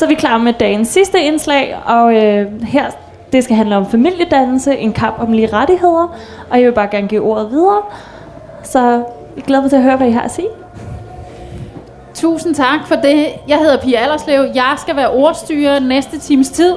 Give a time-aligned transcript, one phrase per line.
[0.00, 2.90] Så er vi klar med dagens sidste indslag, og øh, her
[3.32, 6.16] det skal handle om familiedannelse, en kamp om lige rettigheder,
[6.50, 7.82] og jeg vil bare gerne give ordet videre.
[8.62, 8.80] Så
[9.36, 10.48] jeg glæder mig til at høre, hvad I har at sige.
[12.14, 13.26] Tusind tak for det.
[13.48, 14.50] Jeg hedder Pia Allerslev.
[14.54, 16.72] Jeg skal være ordstyrer næste times tid.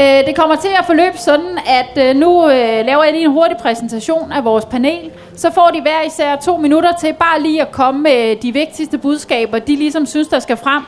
[0.00, 3.30] Øh, det kommer til at forløbe sådan, at øh, nu øh, laver jeg lige en
[3.30, 5.10] hurtig præsentation af vores panel.
[5.36, 8.98] Så får de hver især to minutter til bare lige at komme med de vigtigste
[8.98, 10.82] budskaber, de ligesom synes, der skal frem.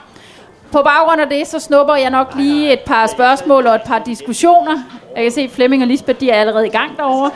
[0.77, 3.99] På baggrund af det, så snupper jeg nok lige et par spørgsmål og et par
[3.99, 4.79] diskussioner.
[5.15, 7.31] Jeg kan se, at Flemming og Lisbeth, de er allerede i gang derovre.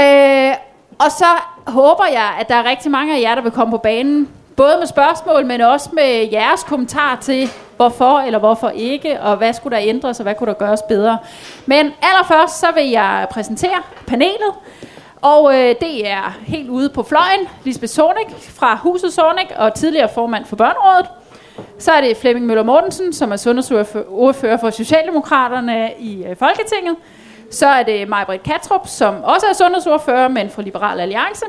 [0.00, 0.54] Øh,
[0.98, 1.24] og så
[1.66, 4.28] håber jeg, at der er rigtig mange af jer, der vil komme på banen.
[4.56, 9.52] Både med spørgsmål, men også med jeres kommentar til, hvorfor eller hvorfor ikke, og hvad
[9.52, 11.18] skulle der ændres, og hvad kunne der gøres bedre.
[11.66, 14.54] Men allerførst, så vil jeg præsentere panelet.
[15.22, 18.26] Og øh, det er helt ude på fløjen, Lisbeth Zornig
[18.58, 21.06] fra Huset Zornig og tidligere formand for Børnerådet.
[21.78, 26.96] Så er det Flemming Møller Mortensen, som er sundhedsordfører for Socialdemokraterne i øh, Folketinget.
[27.50, 31.44] Så er det Majbrit Katrup, som også er sundhedsordfører, men for Liberal Alliance.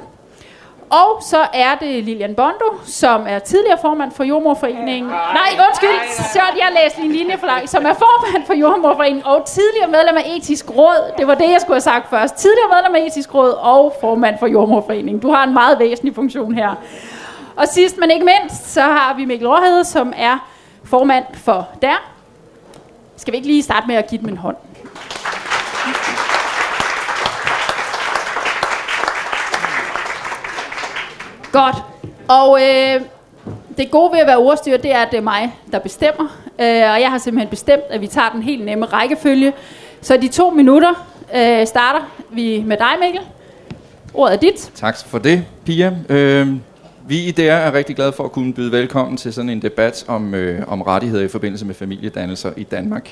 [0.90, 5.12] Og så er det Lilian Bondo, som er tidligere formand for Jordmorforeningen.
[5.12, 7.70] Nej, undskyld, så jeg læste en linje for langt.
[7.70, 11.12] Som er formand for Jordmorforeningen og tidligere medlem af Etisk Råd.
[11.18, 12.36] Det var det, jeg skulle have sagt først.
[12.36, 15.22] Tidligere medlem af Etisk Råd og formand for Jordmorforeningen.
[15.22, 16.76] Du har en meget væsentlig funktion her.
[17.58, 20.50] Og sidst men ikke mindst, så har vi Mikkel Råhede, som er
[20.84, 22.12] formand for der.
[23.18, 24.56] Skal vi ikke lige starte med at give dem en hånd?
[31.52, 31.76] Godt.
[32.28, 33.02] Og øh,
[33.78, 36.24] det gode ved at være ordstyrer, det er, at det er mig, der bestemmer.
[36.60, 39.54] Øh, og jeg har simpelthen bestemt, at vi tager den helt nemme rækkefølge.
[40.02, 43.22] Så de to minutter øh, starter vi med dig, Mikkel.
[44.14, 44.72] Ordet er dit.
[44.76, 45.94] Tak for det, Pia.
[46.10, 46.48] Øh,
[47.08, 50.06] vi i DR er rigtig glade for at kunne byde velkommen til sådan en debat
[50.08, 53.04] om, øh, om rettigheder i forbindelse med familiedannelser i Danmark.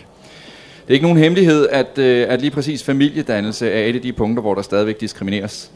[0.82, 4.14] Det er ikke nogen hemmelighed, at, øh, at lige præcis familiedannelse er et af de
[4.14, 5.72] punkter, hvor der stadigvæk diskrimineres.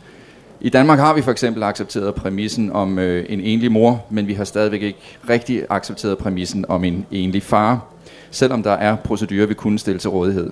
[0.62, 4.34] I Danmark har vi for eksempel accepteret præmissen om øh, en enlig mor, men vi
[4.34, 5.00] har stadigvæk ikke
[5.30, 7.86] rigtig accepteret præmissen om en enlig far,
[8.31, 10.52] selvom der er procedurer, vi kunne stille til rådighed.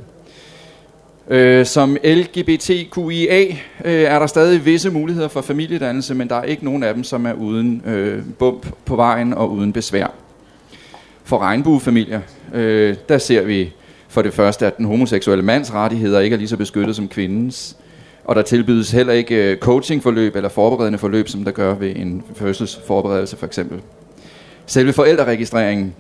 [1.29, 3.45] Øh, som LGBTQIA
[3.85, 7.03] øh, er der stadig visse muligheder for familiedannelse, men der er ikke nogen af dem,
[7.03, 10.07] som er uden øh, bump på vejen og uden besvær.
[11.23, 12.21] For regnbuefamilier,
[12.53, 13.73] øh, der ser vi
[14.07, 17.77] for det første, at den homoseksuelle mands rettigheder ikke er lige så beskyttet som kvindens.
[18.25, 22.23] Og der tilbydes heller ikke øh, coachingforløb eller forberedende forløb, som der gør ved en
[22.35, 23.79] fødselsforberedelse for eksempel.
[24.65, 25.95] Selve forældreregistreringen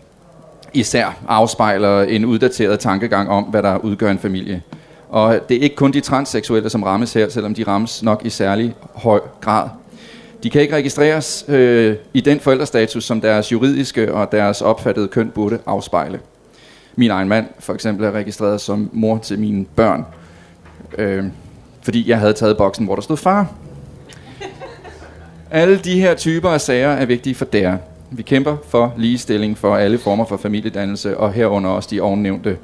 [0.73, 4.61] især afspejler en uddateret tankegang om, hvad der udgør en familie.
[5.15, 8.29] Og det er ikke kun de transseksuelle, som rammes her, selvom de rammes nok i
[8.29, 9.69] særlig høj grad.
[10.43, 15.31] De kan ikke registreres øh, i den forældrestatus, som deres juridiske og deres opfattede køn
[15.35, 16.19] burde afspejle.
[16.95, 20.05] Min egen mand for eksempel er registreret som mor til mine børn.
[20.97, 21.23] Øh,
[21.81, 23.53] fordi jeg havde taget boksen, hvor der stod far.
[25.51, 27.77] Alle de her typer af sager er vigtige for der.
[28.11, 32.57] Vi kæmper for ligestilling for alle former for familiedannelse, og herunder også de ovennævnte,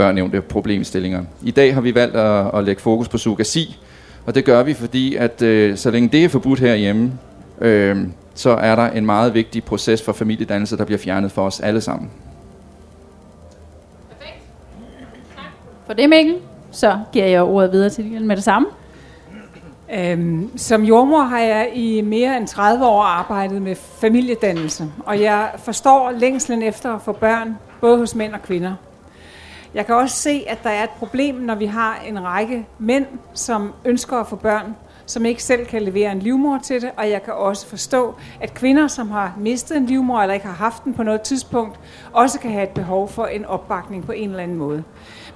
[0.00, 1.24] førnævnte problemstillinger.
[1.42, 3.78] I dag har vi valgt at, at lægge fokus på surrogasi,
[4.26, 7.12] og det gør vi, fordi at øh, så længe det er forbudt herhjemme,
[7.60, 7.96] øh,
[8.34, 11.80] så er der en meget vigtig proces for familiedannelse, der bliver fjernet for os alle
[11.80, 12.10] sammen.
[14.10, 14.42] Perfekt.
[15.36, 15.52] Tak
[15.86, 16.36] for det, Mikkel
[16.70, 18.68] så giver jeg ordet videre til dig med det samme.
[19.94, 25.50] Øhm, som jordmor har jeg i mere end 30 år arbejdet med familiedannelse, og jeg
[25.58, 28.74] forstår længslen efter at få børn, både hos mænd og kvinder.
[29.74, 33.06] Jeg kan også se, at der er et problem, når vi har en række mænd,
[33.34, 34.76] som ønsker at få børn,
[35.06, 38.54] som ikke selv kan levere en livmor til det, og jeg kan også forstå, at
[38.54, 41.80] kvinder, som har mistet en livmor eller ikke har haft den på noget tidspunkt,
[42.12, 44.84] også kan have et behov for en opbakning på en eller anden måde.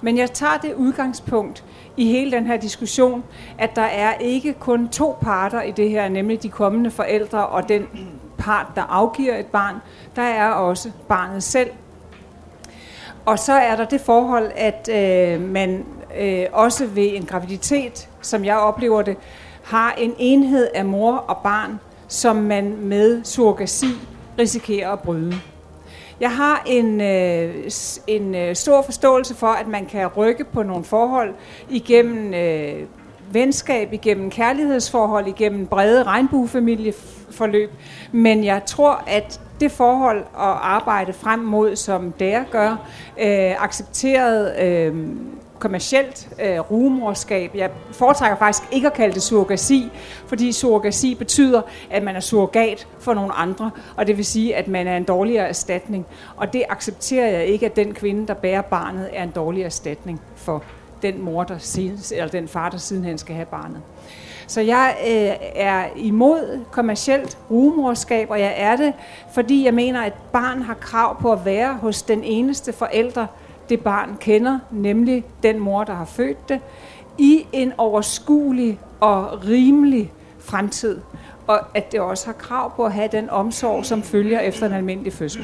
[0.01, 1.65] Men jeg tager det udgangspunkt
[1.97, 3.25] i hele den her diskussion,
[3.59, 7.69] at der er ikke kun to parter i det her, nemlig de kommende forældre og
[7.69, 7.87] den
[8.39, 9.77] part, der afgiver et barn.
[10.17, 11.71] Der er også barnet selv.
[13.25, 15.85] Og så er der det forhold, at øh, man
[16.21, 19.17] øh, også ved en graviditet, som jeg oplever det,
[19.63, 23.87] har en enhed af mor og barn, som man med surrogasi
[24.39, 25.35] risikerer at bryde.
[26.21, 27.71] Jeg har en, øh,
[28.07, 31.35] en øh, stor forståelse for, at man kan rykke på nogle forhold
[31.69, 32.83] igennem øh,
[33.33, 37.71] venskab, igennem kærlighedsforhold, igennem brede regnbuefamilieforløb.
[38.13, 42.71] Men jeg tror, at det forhold at arbejde frem mod, som der gør,
[43.21, 45.07] øh, accepteret øh,
[45.59, 47.51] kommercielt øh, rumorskab.
[47.55, 49.91] Jeg foretrækker faktisk ikke at kalde det surrogasi,
[50.27, 54.69] fordi surrogasi betyder, at man er surrogat for nogle andre, og det vil sige, at
[54.69, 56.07] man er en dårligere erstatning.
[56.37, 60.21] Og det accepterer jeg ikke, at den kvinde, der bærer barnet, er en dårligere erstatning
[60.37, 60.63] for
[61.03, 63.83] den mor, der siden, eller den far, der sidenhen skal have barnet.
[64.47, 68.93] Så jeg øh, er imod kommercielt rumorskab, og jeg er det,
[69.33, 73.27] fordi jeg mener, at barn har krav på at være hos den eneste forælder,
[73.69, 76.61] det barn kender, nemlig den mor, der har født det,
[77.19, 81.01] i en overskuelig og rimelig fremtid.
[81.47, 84.73] Og at det også har krav på at have den omsorg, som følger efter en
[84.73, 85.43] almindelig fødsel.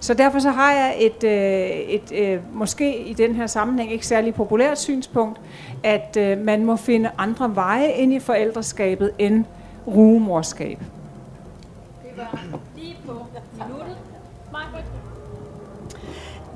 [0.00, 4.06] Så derfor så har jeg et, øh, et øh, måske i den her sammenhæng ikke
[4.06, 5.40] særlig populært synspunkt,
[5.84, 9.44] at øh, man må finde andre veje ind i forældreskabet end
[9.86, 10.78] rugemorskab.
[12.02, 12.38] Det var
[12.76, 13.12] lige på
[13.52, 13.96] minuttet.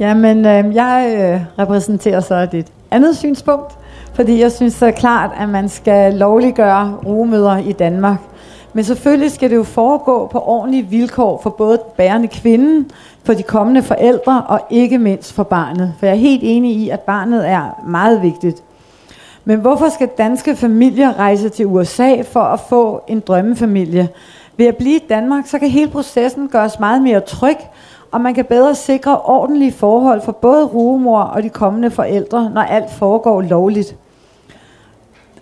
[0.01, 3.79] Jamen, øh, jeg øh, repræsenterer så et andet synspunkt,
[4.15, 8.19] fordi jeg synes så klart, at man skal lovliggøre rugemøder i Danmark.
[8.73, 12.89] Men selvfølgelig skal det jo foregå på ordentlige vilkår for både bærende kvinde,
[13.25, 15.94] for de kommende forældre og ikke mindst for barnet.
[15.99, 18.62] For jeg er helt enig i, at barnet er meget vigtigt.
[19.44, 24.08] Men hvorfor skal danske familier rejse til USA for at få en drømmefamilie?
[24.56, 27.56] Ved at blive i Danmark, så kan hele processen gøres meget mere tryg,
[28.12, 32.61] og man kan bedre sikre ordentlige forhold for både rugemor og de kommende forældre, når
[32.61, 33.96] alt foregår lovligt.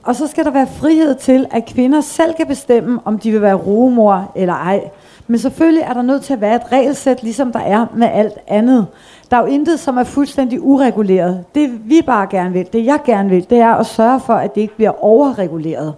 [0.03, 3.43] Og så skal der være frihed til, at kvinder selv kan bestemme, om de vil
[3.43, 4.91] være rugemor eller ej.
[5.29, 8.39] Men selvfølgelig er der nødt til at være et regelsæt, ligesom der er med alt
[8.47, 8.87] andet.
[9.31, 11.45] Der er jo intet, som er fuldstændig ureguleret.
[11.55, 14.55] Det vi bare gerne vil, det jeg gerne vil, det er at sørge for, at
[14.55, 15.95] det ikke bliver overreguleret.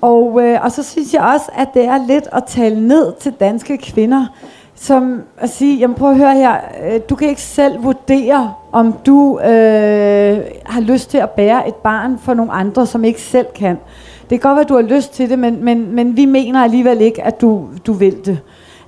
[0.00, 3.32] Og, øh, og så synes jeg også, at det er lidt at tale ned til
[3.32, 4.26] danske kvinder,
[4.74, 8.92] som at sige, jamen prøv at høre her, øh, du kan ikke selv vurdere, om
[9.06, 13.46] du øh, har lyst til at bære et barn for nogle andre, som ikke selv
[13.54, 13.78] kan.
[14.30, 16.62] Det kan godt være, at du har lyst til det, men, men, men vi mener
[16.62, 18.38] alligevel ikke, at du, du vil det.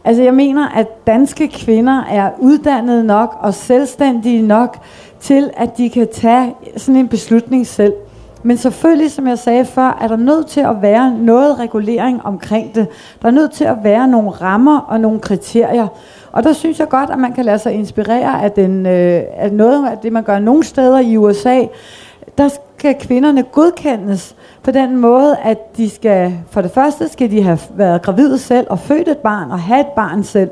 [0.04, 4.78] Altså jeg mener, at danske kvinder er uddannede nok og selvstændige nok
[5.20, 7.92] til, at de kan tage sådan en beslutning selv.
[8.42, 12.74] Men selvfølgelig, som jeg sagde før, er der nødt til at være noget regulering omkring
[12.74, 12.86] det.
[13.22, 15.86] Der er nødt til at være nogle rammer og nogle kriterier.
[16.32, 19.52] Og der synes jeg godt, at man kan lade sig inspirere af, den, øh, af
[19.52, 21.62] noget af det, man gør nogle steder i USA.
[22.38, 22.48] Der
[22.78, 27.58] kan kvinderne godkendes på den måde, at de skal, for det første skal de have
[27.74, 30.50] været gravide selv og født et barn og have et barn selv.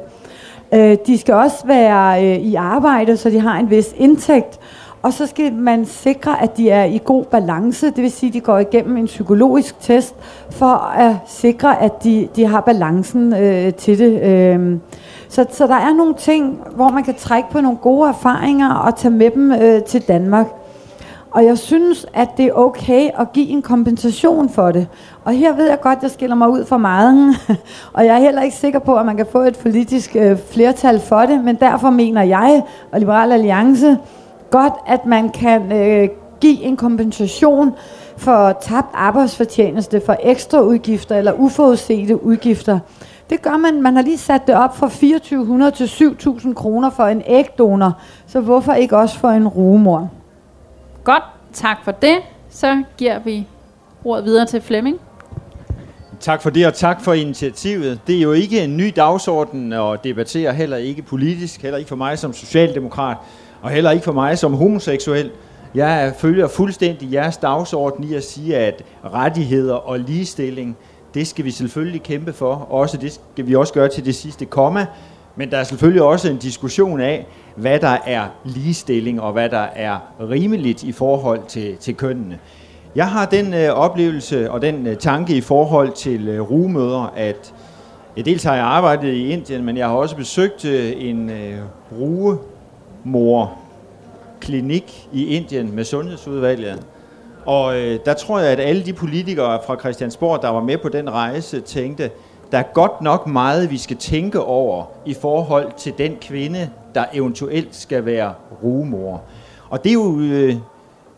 [0.74, 4.58] Øh, de skal også være øh, i arbejde, så de har en vis indtægt.
[5.02, 8.34] Og så skal man sikre, at de er i god balance, det vil sige, at
[8.34, 10.14] de går igennem en psykologisk test,
[10.50, 14.22] for at sikre, at de, de har balancen øh, til det.
[14.22, 14.78] Øh.
[15.28, 18.96] Så, så der er nogle ting, hvor man kan trække på nogle gode erfaringer og
[18.96, 20.46] tage med dem øh, til Danmark.
[21.36, 24.86] Og jeg synes, at det er okay at give en kompensation for det.
[25.24, 27.36] Og her ved jeg godt, at jeg skiller mig ud for meget.
[27.94, 31.00] og jeg er heller ikke sikker på, at man kan få et politisk øh, flertal
[31.00, 31.44] for det.
[31.44, 32.62] Men derfor mener jeg
[32.92, 33.98] og Liberal Alliance,
[34.50, 36.08] godt, at man kan øh,
[36.40, 37.74] give en kompensation
[38.16, 42.78] for tabt arbejdsfortjeneste, for ekstra udgifter eller uforudsete udgifter.
[43.30, 43.82] Det gør man.
[43.82, 47.92] Man har lige sat det op fra 2400 til 7000 kroner for en ægdonor.
[48.26, 50.10] Så hvorfor ikke også for en rugemor?
[51.06, 51.22] Godt,
[51.52, 52.16] tak for det.
[52.50, 53.46] Så giver vi
[54.04, 55.00] ordet videre til Flemming.
[56.20, 58.00] Tak for det, og tak for initiativet.
[58.06, 61.96] Det er jo ikke en ny dagsorden at debattere, heller ikke politisk, heller ikke for
[61.96, 63.16] mig som socialdemokrat
[63.62, 65.30] og heller ikke for mig som homoseksuel.
[65.74, 70.76] Jeg følger fuldstændig jeres dagsorden i at sige, at rettigheder og ligestilling,
[71.14, 72.54] det skal vi selvfølgelig kæmpe for.
[72.54, 74.86] Også det skal vi også gøre til det sidste komma.
[75.36, 77.26] Men der er selvfølgelig også en diskussion af,
[77.56, 82.38] hvad der er ligestilling og hvad der er rimeligt i forhold til, til kønnene.
[82.94, 87.54] Jeg har den øh, oplevelse og den øh, tanke i forhold til øh, rugemøder, at
[88.16, 91.58] jeg dels har jeg arbejdet i Indien, men jeg har også besøgt øh, en øh,
[91.92, 92.38] ruge
[93.04, 93.58] mor
[94.40, 96.86] klinik i Indien med sundhedsudvalget.
[97.46, 100.88] Og øh, der tror jeg, at alle de politikere fra Christiansborg, der var med på
[100.88, 102.10] den rejse, tænkte,
[102.52, 107.04] der er godt nok meget, vi skal tænke over i forhold til den kvinde, der
[107.12, 109.22] eventuelt skal være rugemor.
[109.70, 110.54] Og det er jo, øh,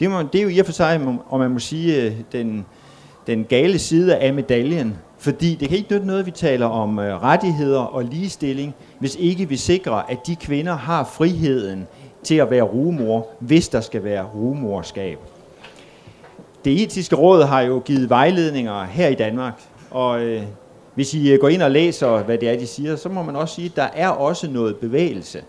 [0.00, 2.66] det er, det er jo i og for sig, om man må sige, øh, den,
[3.26, 4.96] den gale side af medaljen.
[5.18, 9.48] Fordi det kan ikke nytte noget, vi taler om øh, rettigheder og ligestilling, hvis ikke
[9.48, 11.86] vi sikrer, at de kvinder har friheden
[12.22, 15.18] til at være rugemor, hvis der skal være rumorskab.
[16.64, 20.42] Det etiske råd har jo givet vejledninger her i Danmark, og øh,
[20.98, 23.36] hvis I øh, går ind og læser, hvad det er, de siger, så må man
[23.36, 25.42] også sige, at der er også noget bevægelse.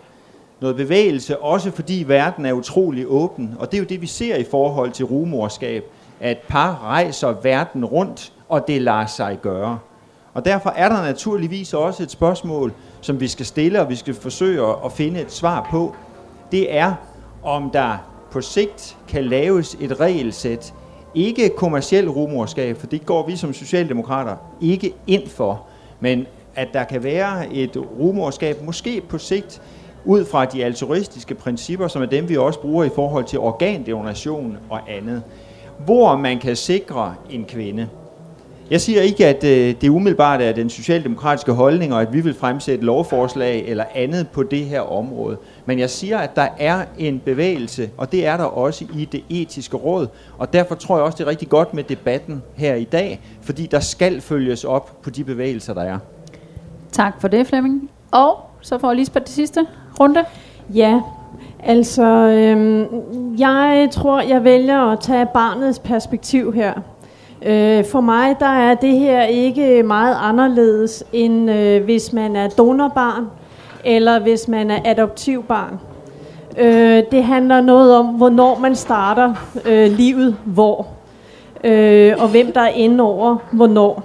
[0.60, 3.54] noget bevægelse, også fordi verden er utrolig åben.
[3.58, 5.84] Og det er jo det, vi ser i forhold til rumorskab,
[6.20, 9.78] at par rejser verden rundt, og det lader sig gøre.
[10.34, 14.14] Og derfor er der naturligvis også et spørgsmål, som vi skal stille, og vi skal
[14.14, 15.94] forsøge at finde et svar på.
[16.52, 16.94] Det er,
[17.42, 17.96] om der
[18.30, 20.74] på sigt kan laves et regelsæt,
[21.14, 25.62] ikke kommersiel rumorskab, for det går vi som socialdemokrater ikke ind for,
[26.00, 29.62] men at der kan være et rumorskab, måske på sigt,
[30.04, 34.56] ud fra de altruistiske principper, som er dem, vi også bruger i forhold til organdonation
[34.70, 35.22] og andet,
[35.84, 37.88] hvor man kan sikre en kvinde.
[38.70, 42.34] Jeg siger ikke, at øh, det umiddelbart er den socialdemokratiske holdning, og at vi vil
[42.34, 45.36] fremsætte lovforslag eller andet på det her område.
[45.66, 49.24] Men jeg siger, at der er en bevægelse, og det er der også i det
[49.28, 50.06] etiske råd.
[50.38, 53.66] Og derfor tror jeg også, det er rigtig godt med debatten her i dag, fordi
[53.66, 55.98] der skal følges op på de bevægelser, der er.
[56.92, 57.90] Tak for det, Flemming.
[58.10, 59.60] Og så får Lisbeth det sidste
[60.00, 60.24] runde.
[60.74, 61.00] Ja,
[61.64, 62.86] altså øhm,
[63.38, 66.72] jeg tror, jeg vælger at tage barnets perspektiv her.
[67.42, 72.48] Øh, for mig der er det her ikke meget anderledes, end øh, hvis man er
[72.48, 73.26] donorbarn,
[73.84, 75.80] eller hvis man er adoptivbarn.
[76.58, 79.34] Øh, det handler noget om, hvornår man starter
[79.66, 80.86] øh, livet, hvor,
[81.64, 84.02] øh, og hvem der er inde over, hvornår.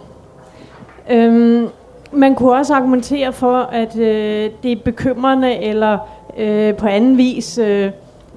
[1.09, 1.63] Øh,
[2.11, 5.97] man kunne også argumentere for, at øh, det er bekymrende eller
[6.37, 7.91] øh, på anden vis øh,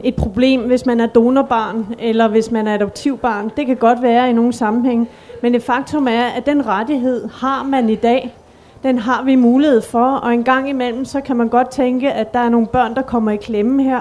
[0.04, 3.50] et problem, hvis man er donorbarn eller hvis man er adoptivbarn.
[3.56, 5.08] Det kan godt være i nogle sammenhæng.
[5.42, 8.34] Men det faktum er, at den rettighed har man i dag.
[8.82, 12.34] Den har vi mulighed for, og en gang imellem, så kan man godt tænke, at
[12.34, 14.00] der er nogle børn, der kommer i klemme her.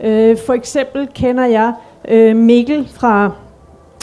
[0.00, 1.72] Øh, for eksempel kender jeg
[2.08, 3.30] øh, Mikkel fra,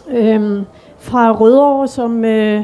[0.10, 0.62] øh,
[1.00, 2.25] fra Rødovre, som...
[2.25, 2.63] Øh,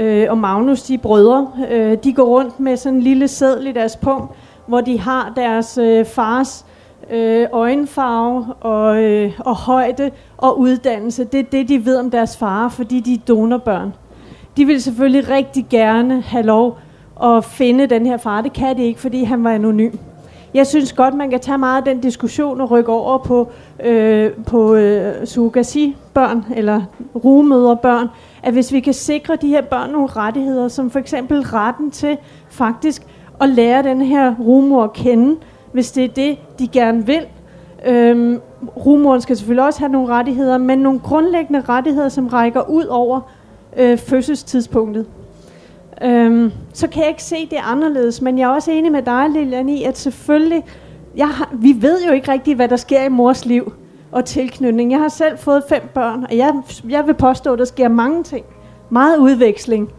[0.00, 3.72] øh, og Magnus, de brødre, øh, de går rundt med sådan en lille sædel i
[3.72, 4.30] deres pung,
[4.66, 6.77] hvor de har deres øh, fars øh,
[7.10, 11.24] Øh, øjenfarve og, øh, og højde og uddannelse.
[11.24, 13.94] Det er det, de ved om deres far, fordi de er donorbørn.
[14.56, 16.78] De vil selvfølgelig rigtig gerne have lov
[17.22, 18.40] at finde den her far.
[18.40, 19.92] Det kan de ikke, fordi han var anonym.
[20.54, 23.48] Jeg synes godt, man kan tage meget af den diskussion og rykke over på,
[23.84, 26.82] øh, på øh, surrogasi-børn eller
[27.24, 28.08] rugemøderbørn,
[28.42, 32.16] at hvis vi kan sikre de her børn nogle rettigheder, som for eksempel retten til
[32.48, 33.02] faktisk
[33.40, 35.36] at lære den her rumor at kende,
[35.72, 37.26] hvis det er det, de gerne vil.
[37.86, 38.40] Øhm,
[38.76, 43.20] rumoren skal selvfølgelig også have nogle rettigheder, men nogle grundlæggende rettigheder, som rækker ud over
[43.76, 45.06] øh, fødselstidspunktet.
[46.02, 49.30] Øhm, så kan jeg ikke se det anderledes, men jeg er også enig med dig,
[49.30, 50.64] Lilian, i, at selvfølgelig,
[51.16, 53.72] jeg har, vi ved jo ikke rigtigt, hvad der sker i mors liv
[54.12, 54.90] og tilknytning.
[54.90, 56.52] Jeg har selv fået fem børn, og jeg,
[56.88, 58.44] jeg vil påstå, at der sker mange ting.
[58.90, 59.92] Meget udveksling.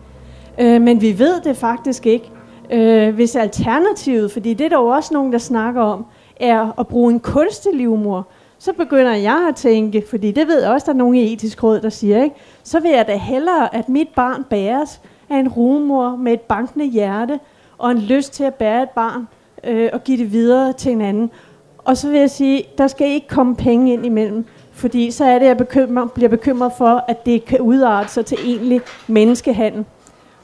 [0.60, 2.32] Øh, men vi ved det faktisk ikke.
[2.72, 6.06] Øh, hvis alternativet, fordi det er der jo også nogen, der snakker om,
[6.40, 8.28] er at bruge en kunstig livmor,
[8.60, 11.64] så begynder jeg at tænke, fordi det ved jeg også, der er nogen i etisk
[11.64, 12.36] råd, der siger, ikke?
[12.64, 16.86] så vil jeg da hellere, at mit barn bæres af en rumor med et bankende
[16.86, 17.40] hjerte,
[17.78, 19.28] og en lyst til at bære et barn,
[19.64, 21.32] øh, og give det videre til en anden.
[21.78, 25.40] Og så vil jeg sige, der skal ikke komme penge ind imellem, fordi så er
[25.40, 29.86] det, jeg bekymrer, bliver bekymret for, at det kan udarte sig til egentlig menneskehandel.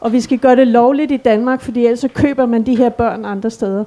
[0.06, 2.90] Og vi skal gøre det lovligt i Danmark, fordi ellers så køber man de her
[2.90, 3.84] børn andre steder.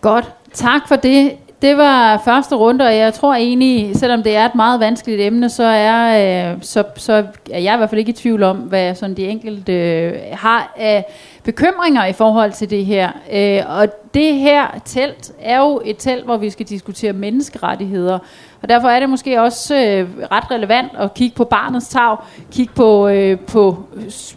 [0.00, 0.32] Godt.
[0.52, 1.32] Tak for det.
[1.62, 5.50] Det var første runde, og jeg tror egentlig, selvom det er et meget vanskeligt emne,
[5.50, 7.12] så er, øh, så, så
[7.50, 10.74] er jeg i hvert fald ikke i tvivl om, hvad sådan de enkelte øh, har
[10.76, 11.04] af
[11.46, 13.10] bekymringer i forhold til det her.
[13.32, 18.18] Øh, og det her telt er jo et telt, hvor vi skal diskutere menneskerettigheder.
[18.62, 22.16] Og derfor er det måske også øh, ret relevant at kigge på barnets tag,
[22.52, 23.76] kigge på, øh, på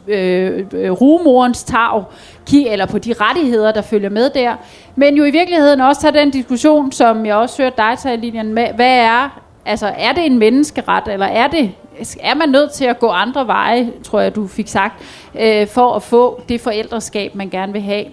[0.07, 2.03] øh, øh rumorens tag,
[2.45, 4.55] kigge, eller på de rettigheder, der følger med der.
[4.95, 8.53] Men jo i virkeligheden også tage den diskussion, som jeg også hørte dig tage, Lilian,
[8.53, 11.71] med, hvad er, altså er det en menneskeret, eller er det
[12.19, 15.03] er man nødt til at gå andre veje, tror jeg, du fik sagt,
[15.39, 18.05] øh, for at få det forældreskab, man gerne vil have.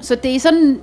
[0.00, 0.80] Så det er sådan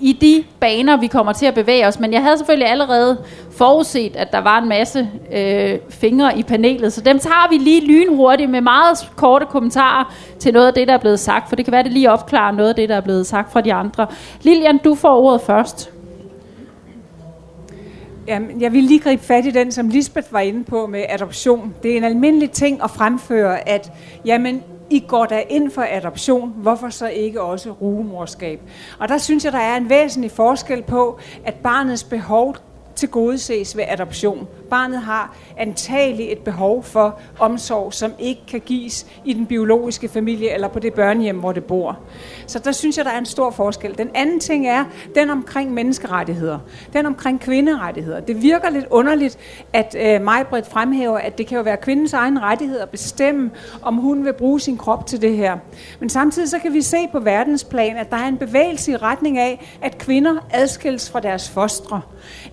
[0.00, 2.00] i de baner, vi kommer til at bevæge os.
[2.00, 3.18] Men jeg havde selvfølgelig allerede
[3.56, 7.86] forudset, at der var en masse øh, fingre i panelet, så dem tager vi lige
[7.86, 11.64] lynhurtigt med meget korte kommentarer til noget af det, der er blevet sagt, for det
[11.64, 14.06] kan være, det lige opklarer noget af det, der er blevet sagt fra de andre.
[14.42, 15.90] Lilian, du får ordet først.
[18.26, 21.74] Jamen, jeg vil lige gribe fat i den, som Lisbeth var inde på med adoption.
[21.82, 23.92] Det er en almindelig ting at fremføre, at
[24.24, 28.60] jamen, i går da ind for adoption, hvorfor så ikke også rugemorskab?
[28.98, 32.56] Og der synes jeg, der er en væsentlig forskel på, at barnets behov
[32.96, 34.48] til gode ses ved adoption.
[34.70, 40.54] Barnet har antageligt et behov for omsorg, som ikke kan gives i den biologiske familie
[40.54, 41.98] eller på det børnehjem, hvor det bor.
[42.46, 43.98] Så der synes jeg, der er en stor forskel.
[43.98, 46.58] Den anden ting er den omkring menneskerettigheder.
[46.92, 48.20] Den omkring kvinderettigheder.
[48.20, 49.38] Det virker lidt underligt,
[49.72, 53.50] at øh, Majbrit fremhæver, at det kan jo være kvindens egen rettighed at bestemme,
[53.82, 55.58] om hun vil bruge sin krop til det her.
[56.00, 59.38] Men samtidig så kan vi se på verdensplan, at der er en bevægelse i retning
[59.38, 62.00] af, at kvinder adskilles fra deres fostre.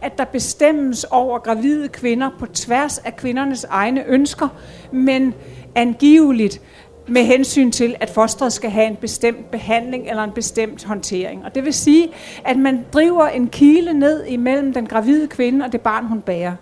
[0.01, 4.47] At der bestemmes over gravide kvinder kvinder på tværs af kvindernes egne ønsker,
[4.91, 5.33] men
[5.75, 6.61] angiveligt
[7.07, 11.45] med hensyn til, at fosteret skal have en bestemt behandling eller en bestemt håndtering.
[11.45, 12.07] Og det vil sige,
[12.45, 16.55] at man driver en kile ned imellem den gravide kvinde og det barn, hun bærer.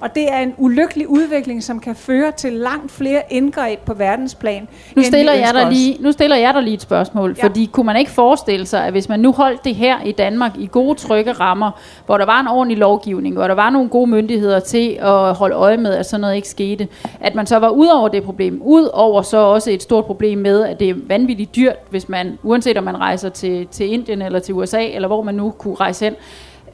[0.00, 4.68] Og det er en ulykkelig udvikling, som kan føre til langt flere indgreb på verdensplan.
[4.96, 7.44] Nu stiller, jeg dig lige, nu stiller jeg dig lige et spørgsmål, ja.
[7.44, 10.52] fordi kunne man ikke forestille sig, at hvis man nu holdt det her i Danmark
[10.58, 11.70] i gode, trygge rammer,
[12.06, 15.54] hvor der var en ordentlig lovgivning, hvor der var nogle gode myndigheder til at holde
[15.54, 16.88] øje med, at sådan noget ikke skete,
[17.20, 20.38] at man så var ud over det problem, ud over så også et stort problem
[20.38, 24.22] med, at det er vanvittigt dyrt, hvis man, uanset om man rejser til, til Indien
[24.22, 26.14] eller til USA, eller hvor man nu kunne rejse hen,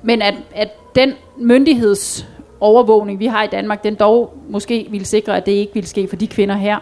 [0.02, 2.26] men at, at den myndigheds
[2.60, 6.08] overvågning, vi har i Danmark, den dog måske vil sikre, at det ikke vil ske
[6.08, 6.78] for de kvinder her.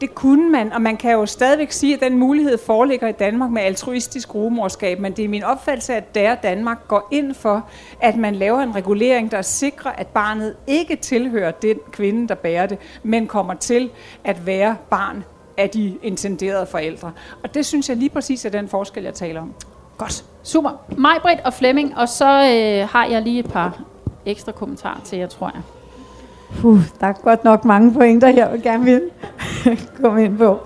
[0.00, 3.50] Det kunne man, og man kan jo stadigvæk sige, at den mulighed foreligger i Danmark
[3.50, 7.66] med altruistisk rumorskab, men det er min opfattelse, at der Danmark går ind for,
[8.00, 12.66] at man laver en regulering, der sikrer, at barnet ikke tilhører den kvinde, der bærer
[12.66, 13.90] det, men kommer til
[14.24, 15.24] at være barn
[15.56, 17.12] af de intenderede forældre.
[17.42, 19.54] Og det synes jeg lige præcis er den forskel, jeg taler om.
[19.98, 20.24] Godt.
[20.42, 20.70] Super.
[20.96, 23.80] Majbrit og Flemming, og så øh, har jeg lige et par
[24.26, 25.62] ekstra kommentar til jer, tror jeg.
[26.60, 29.02] Puh, der er godt nok mange pointer, jeg vil gerne vil
[30.02, 30.58] komme ind på.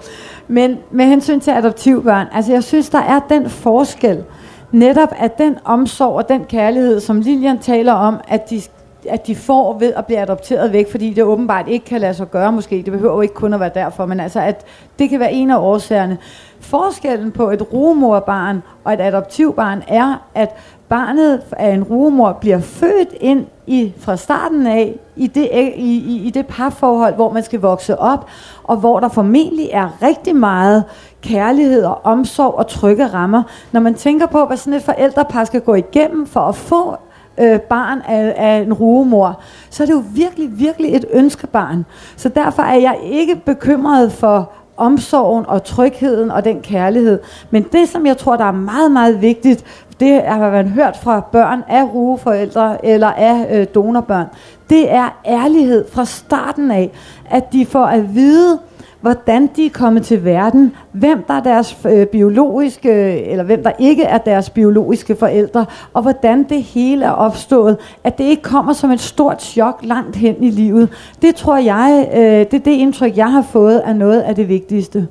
[0.48, 4.24] Men med hensyn til adoptivbørn, altså jeg synes, der er den forskel,
[4.72, 8.62] netop at den omsorg og den kærlighed, som Lilian taler om, at de,
[9.08, 12.30] at de får ved at blive adopteret væk, fordi det åbenbart ikke kan lade sig
[12.30, 12.76] gøre måske.
[12.76, 14.64] Det behøver jo ikke kun at være derfor, men altså at
[14.98, 16.18] det kan være en af årsagerne.
[16.60, 20.56] Forskellen på et rumorbarn og et adoptivbarn er, at
[20.88, 26.26] barnet af en rumor bliver født ind i, fra starten af i det, i, i,
[26.26, 28.26] i det parforhold, hvor man skal vokse op,
[28.64, 30.84] og hvor der formentlig er rigtig meget
[31.22, 33.42] kærlighed og omsorg og trygge rammer.
[33.72, 36.96] Når man tænker på, hvad sådan et forældrepar skal gå igennem for at få
[37.38, 41.84] øh, barn af, af en rugemor, så er det jo virkelig, virkelig et ønskebarn.
[42.16, 47.18] Så derfor er jeg ikke bekymret for omsorgen og trygheden og den kærlighed.
[47.50, 49.64] Men det, som jeg tror, der er meget, meget vigtigt,
[50.00, 54.26] det har man hørt fra børn af rugeforældre eller af øh, donorbørn,
[54.70, 56.90] det er ærlighed fra starten af,
[57.30, 58.58] at de får at vide,
[59.04, 62.90] hvordan de er kommet til verden, hvem der er deres øh, biologiske,
[63.24, 68.18] eller hvem der ikke er deres biologiske forældre, og hvordan det hele er opstået, at
[68.18, 70.88] det ikke kommer som et stort chok langt hen i livet.
[71.22, 74.48] Det tror jeg, øh, det er det indtryk, jeg har fået, er noget af det
[74.48, 75.08] vigtigste.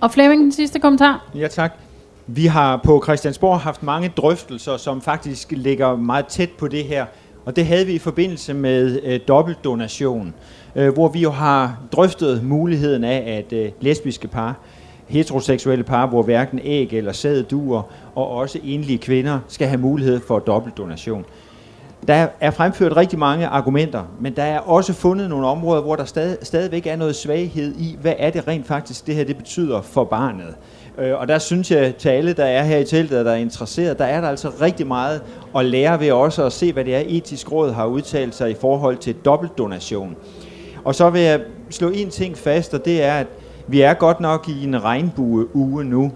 [0.00, 1.26] Og Flemming, den sidste kommentar.
[1.34, 1.72] Ja, tak.
[2.26, 7.06] Vi har på Christiansborg haft mange drøftelser, som faktisk ligger meget tæt på det her.
[7.44, 10.34] Og det havde vi i forbindelse med øh, dobbeltdonation,
[10.76, 14.58] øh, hvor vi jo har drøftet muligheden af, at øh, lesbiske par,
[15.06, 17.82] heteroseksuelle par, hvor hverken æg eller sæd duer,
[18.14, 21.24] og også enlige kvinder skal have mulighed for dobbeltdonation.
[22.08, 26.04] Der er fremført rigtig mange argumenter, men der er også fundet nogle områder, hvor der
[26.04, 29.82] stadig, stadigvæk er noget svaghed i, hvad er det rent faktisk, det her det betyder
[29.82, 30.54] for barnet.
[30.98, 33.98] Øh, og der synes jeg til alle, der er her i teltet, der er interesseret,
[33.98, 35.22] der er der altså rigtig meget
[35.56, 38.54] at lære ved også at se, hvad det er, etisk råd har udtalt sig i
[38.60, 40.16] forhold til dobbeltdonation.
[40.84, 41.40] Og så vil jeg
[41.70, 43.26] slå en ting fast, og det er, at
[43.66, 46.12] vi er godt nok i en regnbue-uge nu.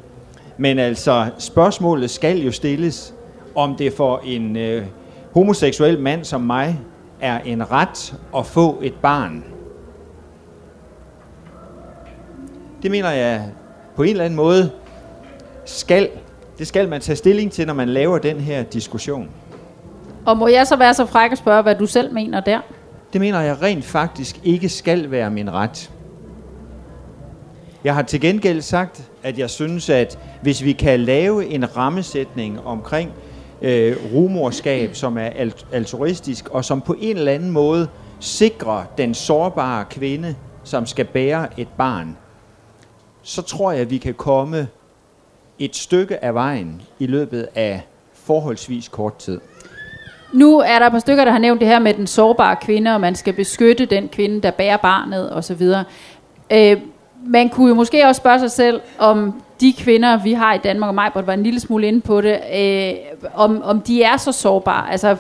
[0.57, 3.15] Men altså, spørgsmålet skal jo stilles,
[3.55, 4.85] om det for en øh,
[5.35, 6.81] homoseksuel mand som mig
[7.21, 9.45] er en ret at få et barn.
[12.83, 13.45] Det mener jeg
[13.97, 14.71] på en eller anden måde
[15.65, 16.09] skal,
[16.59, 19.29] det skal man tage stilling til, når man laver den her diskussion.
[20.27, 22.61] Og må jeg så være så fræk at spørge, hvad du selv mener der?
[23.13, 25.91] Det mener jeg rent faktisk ikke skal være min ret.
[27.85, 32.61] Jeg har til gengæld sagt, at jeg synes, at hvis vi kan lave en rammesætning
[32.67, 33.11] omkring
[33.63, 37.89] øh, rumorskab, som er alt- altruistisk, og som på en eller anden måde
[38.21, 42.17] sikrer den sårbare kvinde, som skal bære et barn,
[43.23, 44.69] så tror jeg, at vi kan komme
[45.59, 49.41] et stykke af vejen i løbet af forholdsvis kort tid.
[50.33, 52.95] Nu er der et par stykker, der har nævnt det her med den sårbare kvinde,
[52.95, 55.63] og man skal beskytte den kvinde, der bærer barnet osv.
[56.53, 56.77] Øh,
[57.27, 60.89] man kunne jo måske også spørge sig selv, om de kvinder, vi har i Danmark,
[60.89, 62.95] og mig var en lille smule inde på det, øh,
[63.35, 64.91] om, om de er så sårbare.
[64.93, 65.17] Altså,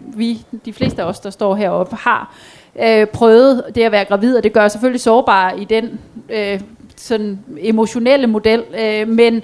[0.00, 2.34] vi, de fleste af os, der står heroppe, har
[2.82, 6.60] øh, prøvet det at være gravid, og det gør selvfølgelig sårbar i den øh,
[6.96, 8.64] sådan emotionelle model.
[8.80, 9.42] Øh, men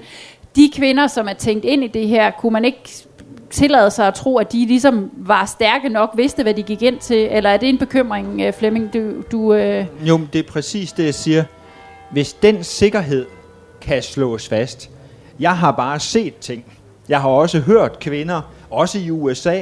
[0.55, 3.05] de kvinder, som er tænkt ind i det her, kunne man ikke
[3.53, 6.99] tillade sig at tro, at de ligesom var stærke nok, vidste, hvad de gik ind
[6.99, 7.27] til?
[7.31, 8.93] Eller er det en bekymring, øh, Flemming?
[8.93, 9.85] Du, du, øh...
[10.01, 11.43] Jo, det er præcis det, jeg siger.
[12.11, 13.25] Hvis den sikkerhed
[13.81, 14.89] kan slås fast.
[15.39, 16.65] Jeg har bare set ting.
[17.09, 19.61] Jeg har også hørt kvinder, også i USA,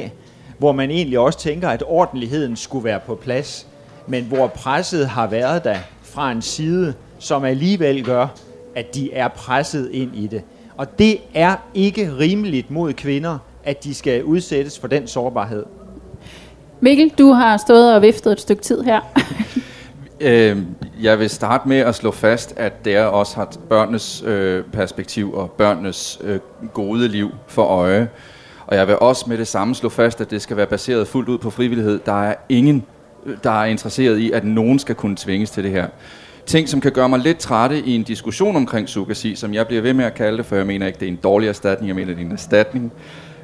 [0.58, 3.68] hvor man egentlig også tænker, at ordentligheden skulle være på plads,
[4.08, 8.28] men hvor presset har været der fra en side, som alligevel gør,
[8.76, 10.42] at de er presset ind i det.
[10.78, 15.64] Og det er ikke rimeligt mod kvinder, at de skal udsættes for den sårbarhed.
[16.80, 19.02] Mikkel, du har stået og viftet et stykke tid her.
[20.22, 20.58] øh,
[21.02, 25.34] jeg vil starte med at slå fast, at det er også har børnenes øh, perspektiv
[25.34, 26.40] og børnenes øh,
[26.74, 28.10] gode liv for øje.
[28.68, 31.30] Og jeg vil også med det samme slå fast, at det skal være baseret fuldt
[31.30, 32.00] ud på frivillighed.
[32.06, 32.86] Der er ingen,
[33.26, 35.88] øh, der er interesseret i, at nogen skal kunne tvinges til det her.
[36.46, 39.82] Ting, som kan gøre mig lidt trætte i en diskussion omkring surrogasi, som jeg bliver
[39.82, 41.96] ved med at kalde det, for jeg mener ikke, det er en dårlig erstatning, jeg
[41.96, 42.92] mener, det er en erstatning,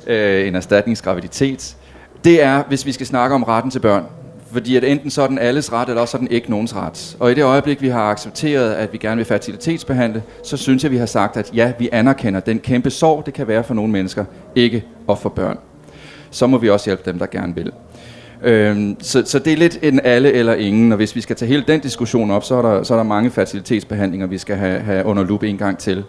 [0.07, 1.75] øh, en erstatningsgraviditet.
[2.23, 4.03] Det er, hvis vi skal snakke om retten til børn.
[4.51, 7.17] Fordi at enten så er den alles ret, eller også er den ikke nogens ret.
[7.19, 10.91] Og i det øjeblik, vi har accepteret, at vi gerne vil fertilitetsbehandle, så synes jeg,
[10.91, 13.91] vi har sagt, at ja, vi anerkender den kæmpe sorg, det kan være for nogle
[13.91, 15.57] mennesker, ikke og for børn.
[16.31, 17.71] Så må vi også hjælpe dem, der gerne vil.
[18.43, 21.49] Øhm, så, så det er lidt en alle eller ingen, og hvis vi skal tage
[21.49, 24.79] hele den diskussion op, så er der, så er der mange fertilitetsbehandlinger, vi skal have,
[24.79, 26.03] have under lup en gang til.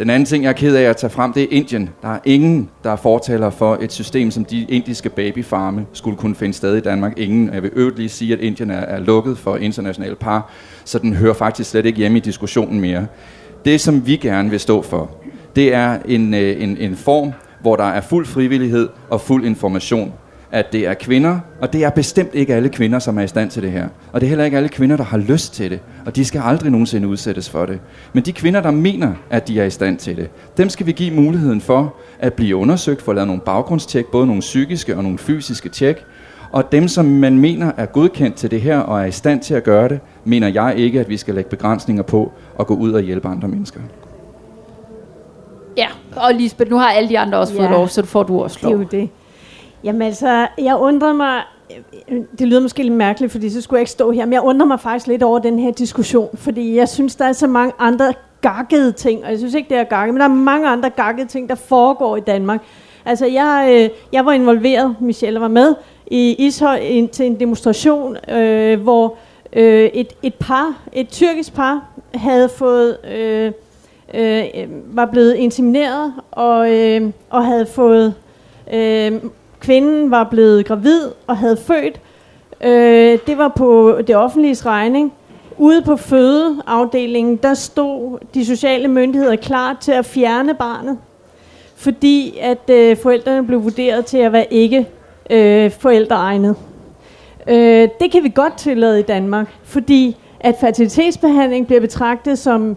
[0.00, 1.90] Den anden ting, jeg er ked af at tage frem, det er Indien.
[2.02, 6.34] Der er ingen, der er fortaler for et system, som de indiske babyfarme skulle kunne
[6.34, 7.18] finde sted i Danmark.
[7.18, 7.54] Ingen.
[7.54, 10.50] Jeg vil øvrigt lige sige, at Indien er, er lukket for internationale par,
[10.84, 13.06] så den hører faktisk slet ikke hjemme i diskussionen mere.
[13.64, 15.10] Det, som vi gerne vil stå for,
[15.56, 20.12] det er en, øh, en, en form, hvor der er fuld frivillighed og fuld information
[20.52, 23.50] at det er kvinder, og det er bestemt ikke alle kvinder, som er i stand
[23.50, 23.88] til det her.
[24.12, 26.40] Og det er heller ikke alle kvinder, der har lyst til det, og de skal
[26.44, 27.80] aldrig nogensinde udsættes for det.
[28.12, 30.92] Men de kvinder, der mener, at de er i stand til det, dem skal vi
[30.92, 35.02] give muligheden for at blive undersøgt, for at lave nogle baggrundstjek, både nogle psykiske og
[35.02, 36.04] nogle fysiske tjek,
[36.52, 39.54] og dem, som man mener er godkendt til det her og er i stand til
[39.54, 42.92] at gøre det, mener jeg ikke, at vi skal lægge begrænsninger på og gå ud
[42.92, 43.80] og hjælpe andre mennesker.
[45.76, 45.86] Ja,
[46.16, 47.60] og Lisbeth, nu har alle de andre også ja.
[47.60, 48.72] fået lov, så får du også lov.
[48.72, 49.10] Det er jo det.
[49.84, 51.42] Jamen altså, jeg undrer mig,
[52.38, 54.66] det lyder måske lidt mærkeligt, fordi så skulle jeg ikke stå her, men jeg undrer
[54.66, 58.14] mig faktisk lidt over den her diskussion, fordi jeg synes, der er så mange andre
[58.40, 61.28] gakkede ting, og jeg synes ikke, det er gakket, men der er mange andre gakkede
[61.28, 62.62] ting, der foregår i Danmark.
[63.04, 65.74] Altså, jeg, øh, jeg var involveret, Michelle var med,
[66.06, 69.16] i Ishøj til en demonstration, øh, hvor
[69.52, 72.96] øh, et, et par, et tyrkisk par, havde fået...
[73.14, 73.52] Øh,
[74.14, 74.46] øh,
[74.96, 78.14] var blevet insemineret og, øh, og havde fået
[78.72, 79.12] øh,
[79.60, 82.00] Kvinden var blevet gravid og havde født.
[82.64, 85.12] Øh, det var på det offentlige regning.
[85.58, 90.98] Ude på fødeafdelingen, der stod de sociale myndigheder klar til at fjerne barnet,
[91.76, 94.86] fordi at øh, forældrene blev vurderet til at være ikke
[95.30, 96.56] øh, forældreegnet.
[97.46, 102.76] Øh, det kan vi godt tillade i Danmark, fordi at fertilitetsbehandling bliver betragtet som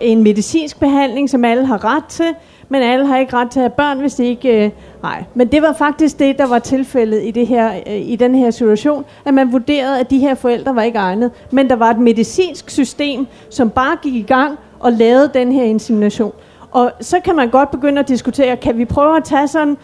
[0.00, 2.34] en medicinsk behandling, som alle har ret til,
[2.68, 4.64] men alle har ikke ret til at have børn, hvis de ikke...
[4.64, 4.70] Øh,
[5.02, 8.34] nej, men det var faktisk det, der var tilfældet i, det her, øh, i den
[8.34, 11.90] her situation, at man vurderede, at de her forældre var ikke egnet, men der var
[11.90, 16.32] et medicinsk system, som bare gik i gang og lavede den her insemination.
[16.70, 19.76] Og så kan man godt begynde at diskutere, kan vi prøve at tage sådan,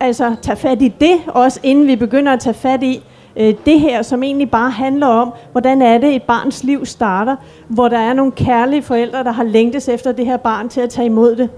[0.00, 3.02] altså tage fat i det også, inden vi begynder at tage fat i,
[3.36, 7.36] øh, det her, som egentlig bare handler om, hvordan er det, et barns liv starter,
[7.68, 10.90] hvor der er nogle kærlige forældre, der har længtes efter det her barn til at
[10.90, 11.50] tage imod det.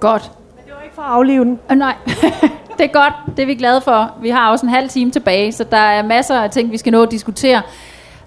[0.00, 0.30] Godt.
[0.56, 1.60] Men det var ikke for at aflive den.
[1.70, 1.94] Uh, nej,
[2.78, 3.14] det er godt.
[3.36, 4.14] Det er vi glade for.
[4.22, 6.92] Vi har også en halv time tilbage, så der er masser af ting, vi skal
[6.92, 7.62] nå at diskutere.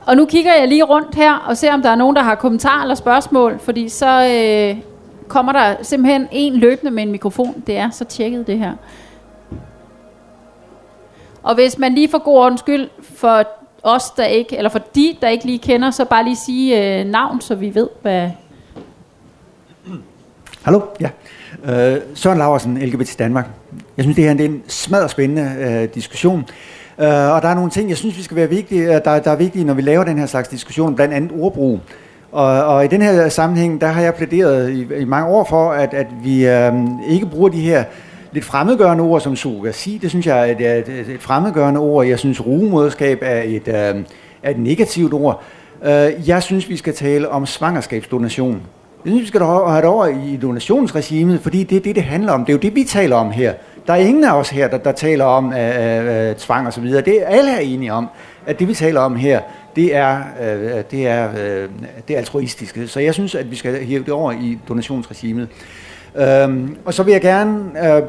[0.05, 2.36] Og nu kigger jeg lige rundt her og ser, om der er nogen, der har
[2.36, 4.81] kommentarer eller spørgsmål, fordi så øh,
[5.27, 7.63] kommer der simpelthen en løbende med en mikrofon.
[7.67, 8.73] Det er så tjekket det her.
[11.43, 13.43] Og hvis man lige for god ordens skyld, for
[13.84, 17.05] os, der ikke, eller for de, der ikke lige kender, så bare lige sige øh,
[17.05, 18.29] navn, så vi ved, hvad...
[20.62, 21.10] Hallo, ja.
[21.65, 23.47] Øh, Søren Laversen, LGBT Danmark.
[23.97, 26.39] Jeg synes, det her det er en smadret spændende øh, diskussion.
[27.00, 29.32] Øh, og der er nogle ting, jeg synes, vi skal være vigtige, øh, der, der
[29.32, 31.80] er vigtige, når vi laver den her slags diskussion, blandt andet ordbrug.
[32.32, 35.71] Og, og i den her sammenhæng, der har jeg plæderet i, i mange år for,
[35.71, 36.74] at, at vi øh,
[37.08, 37.84] ikke bruger de her
[38.32, 40.00] lidt fremmedgørende ord som surrogasi.
[40.02, 42.06] Det synes jeg er et, et, et fremmedgørende ord.
[42.06, 44.04] Jeg synes, rugemoderskab er et, øh,
[44.43, 45.43] er et negativt ord.
[45.84, 48.62] Øh, jeg synes, vi skal tale om svangerskabsdonation.
[49.05, 52.31] Jeg synes, vi skal have det over i donationsregimet, fordi det er det, det handler
[52.31, 52.45] om.
[52.45, 53.53] Det er jo det, vi taler om her.
[53.87, 56.73] Der er ingen af os her, der, der taler om øh, øh, øh tvang og
[56.73, 57.01] så videre.
[57.01, 58.07] Det er alle er enige om,
[58.45, 59.41] at det vi taler om her,
[59.75, 61.69] det er, øh, øh det er, øh,
[62.07, 62.87] det er altruistiske.
[62.87, 65.47] Så jeg synes, at vi skal hæve det over i donationsregimet.
[66.15, 68.01] Øhm, og så vil jeg gerne øh,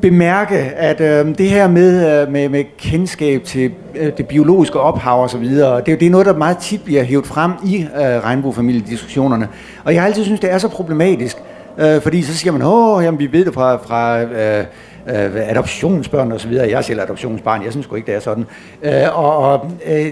[0.00, 5.22] bemærke, at øh, det her med, øh, med, med kendskab til øh, det biologiske ophav
[5.22, 8.00] og så videre, det, det er noget, der meget tit bliver hævet frem i øh,
[8.00, 9.48] regnbuefamiliediskussionerne.
[9.84, 11.36] Og jeg har altid synes, det er så problematisk,
[11.78, 14.64] øh, fordi så siger man, åh, jamen, vi ved det fra, fra øh,
[15.08, 16.68] øh, adoptionsbørn og så videre.
[16.68, 18.46] Jeg er selv adoptionsbarn, jeg synes sgu ikke, det er sådan.
[18.82, 20.06] Øh, og og øh,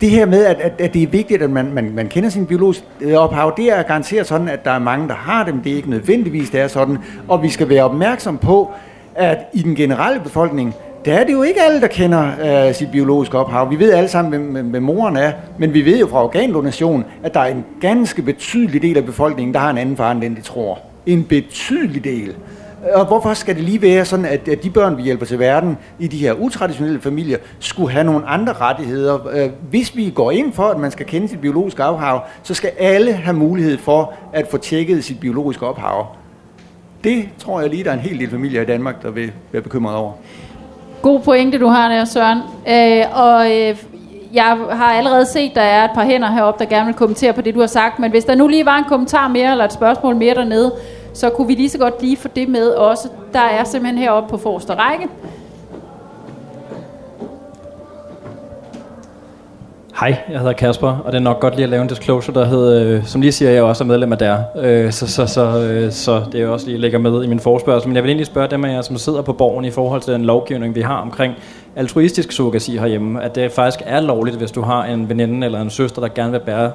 [0.00, 2.46] det her med, at, at, at det er vigtigt, at man, man, man kender sin
[2.46, 2.84] biologiske
[3.18, 5.60] ophav, det er garanteret sådan, at der er mange, der har dem.
[5.60, 6.98] Det er ikke nødvendigvis, det er sådan.
[7.28, 8.70] Og vi skal være opmærksom på,
[9.14, 12.30] at i den generelle befolkning, der er det jo ikke alle, der kender
[12.68, 13.70] øh, sit biologiske ophav.
[13.70, 17.04] Vi ved alle sammen, hvem, hvem, hvem moren er, men vi ved jo fra organdonation,
[17.22, 20.20] at der er en ganske betydelig del af befolkningen, der har en anden far, end
[20.20, 20.78] den de tror.
[21.06, 22.34] En betydelig del.
[22.94, 25.78] Og hvorfor skal det lige være sådan, at, at de børn, vi hjælper til verden
[25.98, 29.26] i de her utraditionelle familier, skulle have nogle andre rettigheder?
[29.32, 32.70] Øh, hvis vi går ind for, at man skal kende sit biologiske ophav, så skal
[32.78, 36.06] alle have mulighed for at få tjekket sit biologiske ophav.
[37.04, 39.62] Det tror jeg lige, der er en hel del familier i Danmark, der vil være
[39.62, 40.12] bekymret over.
[41.02, 42.38] God pointe, du har der, Søren.
[42.68, 43.76] Øh, og øh,
[44.32, 47.40] jeg har allerede set, der er et par hænder heroppe, der gerne vil kommentere på
[47.40, 47.98] det, du har sagt.
[47.98, 50.72] Men hvis der nu lige var en kommentar mere, eller et spørgsmål mere dernede,
[51.16, 53.08] så kunne vi lige så godt lige få det med også.
[53.32, 55.08] Der er simpelthen heroppe på forreste række.
[60.00, 62.44] Hej, jeg hedder Kasper, og det er nok godt lige at lave en disclosure, der
[62.44, 64.38] hedder, øh, som lige siger, jeg også er medlem af der.
[64.56, 67.88] Øh, så, så, så, øh, så det er også lige lægger med i min forspørgsel.
[67.88, 70.12] Men jeg vil egentlig spørge dem af jer, som sidder på borgen i forhold til
[70.12, 71.34] den lovgivning, vi har omkring
[71.76, 75.70] altruistisk surrogasi herhjemme, at det faktisk er lovligt, hvis du har en veninde eller en
[75.70, 76.72] søster, der gerne vil bære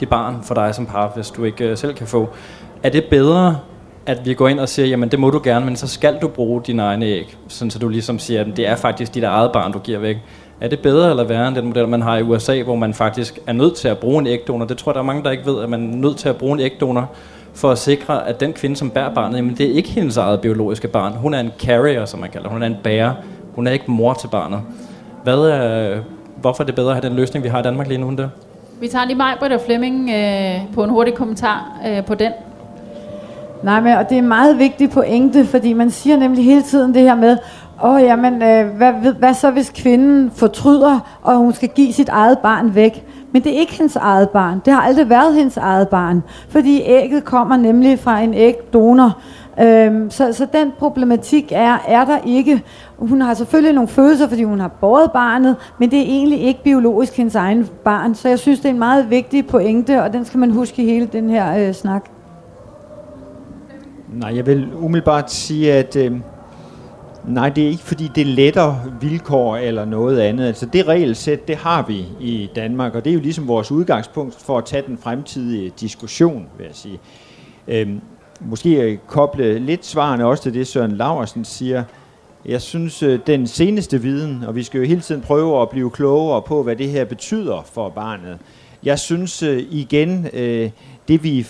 [0.00, 2.28] dit barn for dig som par, hvis du ikke øh, selv kan få.
[2.82, 3.56] Er det bedre,
[4.06, 6.28] at vi går ind og siger, jamen det må du gerne, men så skal du
[6.28, 9.52] bruge dine egne æg, sådan så du ligesom siger, at det er faktisk dit eget
[9.52, 10.16] barn, du giver væk.
[10.60, 13.38] Er det bedre eller værre end den model, man har i USA, hvor man faktisk
[13.46, 14.66] er nødt til at bruge en ægdonor?
[14.66, 16.36] Det tror jeg, der er mange, der ikke ved, at man er nødt til at
[16.36, 17.10] bruge en ægdonor
[17.54, 20.40] for at sikre, at den kvinde, som bærer barnet, jamen det er ikke hendes eget
[20.40, 21.12] biologiske barn.
[21.12, 23.12] Hun er en carrier, som man kalder Hun er en bærer.
[23.54, 24.60] Hun er ikke mor til barnet.
[25.24, 25.98] Hvad er,
[26.36, 28.18] hvorfor er det bedre at have den løsning, vi har i Danmark lige nu end
[28.18, 28.30] det?
[28.80, 32.32] Vi tager lige mig, og Flemming, øh, på en hurtig kommentar øh, på den.
[33.62, 36.94] Nej, men og det er en meget vigtig pointe, fordi man siger nemlig hele tiden
[36.94, 37.36] det her med,
[37.84, 42.08] åh oh, jamen, øh, hvad, hvad så hvis kvinden fortryder, og hun skal give sit
[42.08, 43.04] eget barn væk?
[43.32, 44.62] Men det er ikke hendes eget barn.
[44.64, 46.22] Det har aldrig været hendes eget barn.
[46.48, 49.18] Fordi ægget kommer nemlig fra en ægdonor.
[49.60, 52.62] Øhm, så, så den problematik er, er der ikke.
[52.98, 56.62] Hun har selvfølgelig nogle følelser, fordi hun har båret barnet, men det er egentlig ikke
[56.64, 58.14] biologisk hendes egen barn.
[58.14, 60.86] Så jeg synes, det er en meget vigtig pointe, og den skal man huske i
[60.86, 62.11] hele den her øh, snak.
[64.12, 66.12] Nej, jeg vil umiddelbart sige, at øh,
[67.24, 70.46] nej, det er ikke fordi, det letter vilkår eller noget andet.
[70.46, 74.34] Altså det regelsæt, det har vi i Danmark, og det er jo ligesom vores udgangspunkt
[74.34, 77.00] for at tage den fremtidige diskussion, vil jeg sige.
[77.68, 77.88] Øh,
[78.40, 81.84] måske koble lidt svarene også til det, Søren Laversen siger.
[82.46, 85.90] Jeg synes, øh, den seneste viden, og vi skal jo hele tiden prøve at blive
[85.90, 88.38] klogere på, hvad det her betyder for barnet.
[88.84, 90.70] Jeg synes øh, igen, øh,
[91.08, 91.46] det vi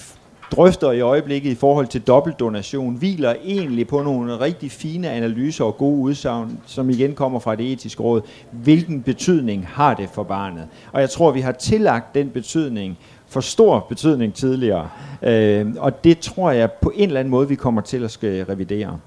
[0.53, 5.77] drøfter i øjeblikket i forhold til dobbeltdonation, hviler egentlig på nogle rigtig fine analyser og
[5.77, 8.21] gode udsagn, som igen kommer fra det etiske råd.
[8.51, 10.69] Hvilken betydning har det for barnet?
[10.93, 14.89] Og jeg tror, vi har tillagt den betydning, for stor betydning tidligere.
[15.23, 18.45] Øh, og det tror jeg på en eller anden måde, vi kommer til at skal
[18.45, 18.99] revidere.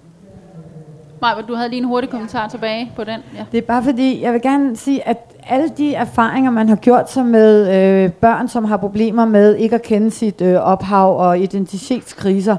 [1.22, 3.20] Maja, du havde lige en hurtig kommentar tilbage på den.
[3.38, 3.46] Ja.
[3.52, 7.12] Det er bare fordi, jeg vil gerne sige, at alle de erfaringer, man har gjort
[7.12, 11.40] sig med øh, børn, som har problemer med ikke at kende sit øh, ophav og
[11.40, 12.58] identitetskriser,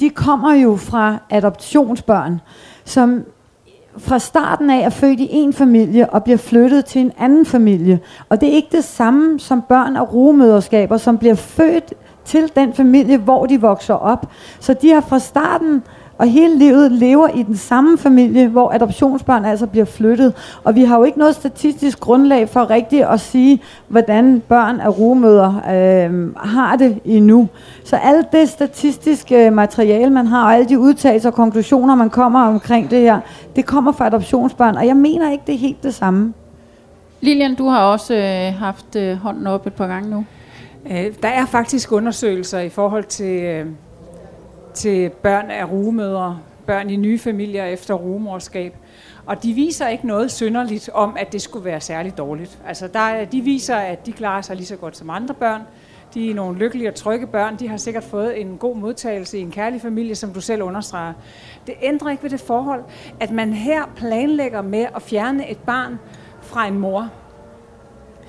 [0.00, 2.40] de kommer jo fra adoptionsbørn,
[2.84, 3.24] som
[3.98, 8.00] fra starten af er født i en familie og bliver flyttet til en anden familie.
[8.28, 11.94] Og det er ikke det samme som børn af rugemøderskaber, som bliver født
[12.24, 14.26] til den familie, hvor de vokser op.
[14.60, 15.82] Så de har fra starten
[16.18, 20.34] og hele livet lever i den samme familie, hvor adoptionsbørn altså bliver flyttet.
[20.64, 24.98] Og vi har jo ikke noget statistisk grundlag for rigtigt at sige, hvordan børn af
[24.98, 27.48] rugemøder øh, har det endnu.
[27.84, 32.40] Så alt det statistiske materiale, man har, og alle de udtalelser og konklusioner, man kommer
[32.40, 33.20] omkring det her,
[33.56, 36.32] det kommer fra adoptionsbørn, og jeg mener ikke, det er helt det samme.
[37.20, 40.24] Lilian, du har også øh, haft øh, hånden op et par gange nu.
[40.90, 43.42] Øh, der er faktisk undersøgelser i forhold til...
[43.42, 43.66] Øh
[44.76, 48.74] til børn af rugemødre, børn i nye familier efter rugemorskab.
[49.26, 52.58] Og de viser ikke noget synderligt om, at det skulle være særligt dårligt.
[52.66, 55.62] Altså der, de viser, at de klarer sig lige så godt som andre børn.
[56.14, 57.56] De er nogle lykkelige og trygge børn.
[57.56, 61.12] De har sikkert fået en god modtagelse i en kærlig familie, som du selv understreger.
[61.66, 62.84] Det ændrer ikke ved det forhold,
[63.20, 65.98] at man her planlægger med at fjerne et barn
[66.42, 67.10] fra en mor.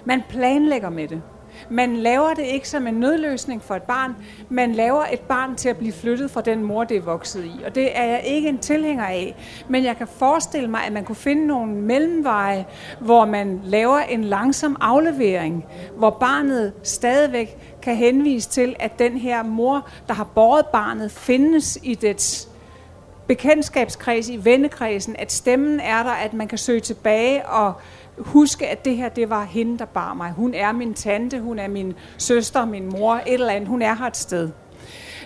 [0.06, 1.22] Man planlægger med det.
[1.70, 4.16] Man laver det ikke som en nødløsning for et barn.
[4.50, 7.64] Man laver et barn til at blive flyttet fra den mor, det er vokset i.
[7.66, 9.36] Og det er jeg ikke en tilhænger af.
[9.70, 12.66] Men jeg kan forestille mig, at man kunne finde nogle mellemveje,
[13.00, 15.66] hvor man laver en langsom aflevering,
[15.98, 21.80] hvor barnet stadigvæk kan henvise til, at den her mor, der har båret barnet, findes
[21.84, 22.50] i dets
[23.28, 27.74] bekendtskabskreds, i vennekredsen, at stemmen er der, at man kan søge tilbage og
[28.18, 30.32] huske, at det her, det var hende, der bar mig.
[30.32, 33.70] Hun er min tante, hun er min søster, min mor, et eller andet.
[33.70, 34.50] Hun er her et sted.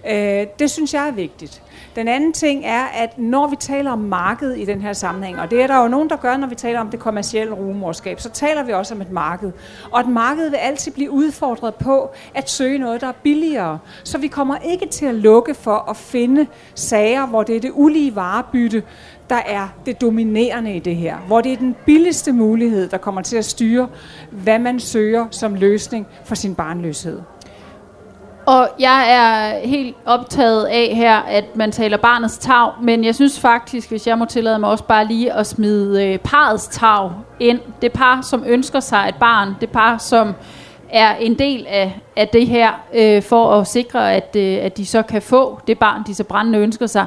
[0.08, 1.63] Øh, det synes jeg er vigtigt.
[1.95, 5.51] Den anden ting er, at når vi taler om marked i den her sammenhæng, og
[5.51, 8.30] det er der jo nogen, der gør, når vi taler om det kommercielle rumorskab, så
[8.30, 9.51] taler vi også om et marked.
[9.91, 13.80] Og et marked vil altid blive udfordret på at søge noget, der er billigere.
[14.04, 17.71] Så vi kommer ikke til at lukke for at finde sager, hvor det er det
[17.73, 18.84] ulige varebytte,
[19.30, 21.17] der er det dominerende i det her.
[21.17, 23.88] Hvor det er den billigste mulighed, der kommer til at styre,
[24.32, 27.21] hvad man søger som løsning for sin barnløshed.
[28.51, 33.39] Og jeg er helt optaget af her, at man taler barnets tag, men jeg synes
[33.39, 37.59] faktisk, hvis jeg må tillade mig også bare lige at smide øh, parets tag ind.
[37.81, 40.33] Det par, som ønsker sig et barn, det par, som
[40.89, 44.85] er en del af, af det her, øh, for at sikre, at, øh, at de
[44.85, 47.05] så kan få det barn, de så brændende ønsker sig.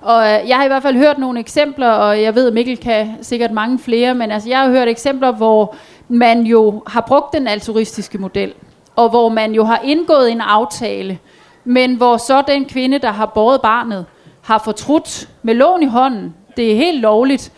[0.00, 2.76] Og øh, jeg har i hvert fald hørt nogle eksempler, og jeg ved, at Mikkel
[2.76, 5.76] kan sikkert mange flere, men altså, jeg har hørt eksempler, hvor
[6.08, 8.52] man jo har brugt den altruistiske model,
[8.96, 11.18] og hvor man jo har indgået en aftale,
[11.64, 14.06] men hvor så den kvinde, der har båret barnet,
[14.42, 17.52] har fortrudt med lån i hånden, det er helt lovligt,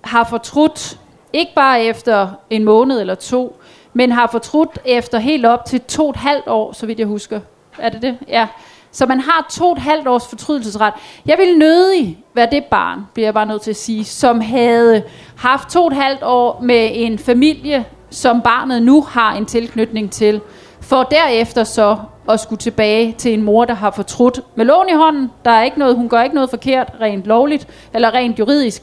[0.00, 0.98] har fortrudt
[1.32, 3.60] ikke bare efter en måned eller to,
[3.92, 7.06] men har fortrudt efter helt op til to og et halvt år, så vidt jeg
[7.06, 7.40] husker.
[7.78, 8.18] Er det det?
[8.28, 8.48] Ja.
[8.92, 10.92] Så man har to og et halvt års fortrydelsesret.
[11.26, 15.02] Jeg vil nødig være det barn, bliver jeg bare nødt til at sige, som havde
[15.36, 20.10] haft to og et halvt år med en familie, som barnet nu har en tilknytning
[20.10, 20.40] til,
[20.84, 21.96] for derefter så
[22.28, 25.30] at skulle tilbage til en mor, der har fortrudt med lån i hånden.
[25.44, 28.82] Der er ikke noget, hun gør ikke noget forkert rent lovligt eller rent juridisk.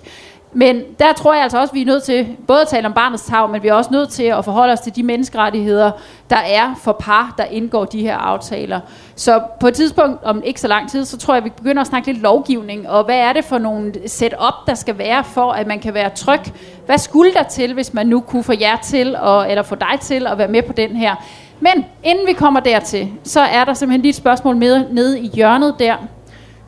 [0.54, 2.94] Men der tror jeg altså også, at vi er nødt til både at tale om
[2.94, 5.92] barnets tag, men vi er også nødt til at forholde os til de menneskerettigheder,
[6.30, 8.80] der er for par, der indgår de her aftaler.
[9.16, 11.82] Så på et tidspunkt, om ikke så lang tid, så tror jeg, at vi begynder
[11.82, 15.52] at snakke lidt lovgivning, og hvad er det for nogle setup, der skal være for,
[15.52, 16.42] at man kan være tryg?
[16.86, 20.00] Hvad skulle der til, hvis man nu kunne få jer til, og, eller få dig
[20.02, 21.16] til at være med på den her?
[21.62, 25.28] Men inden vi kommer dertil, så er der simpelthen lige et spørgsmål med nede i
[25.28, 25.96] hjørnet der.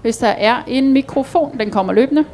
[0.01, 2.25] Hvis der er en mikrofon, den kommer løbende.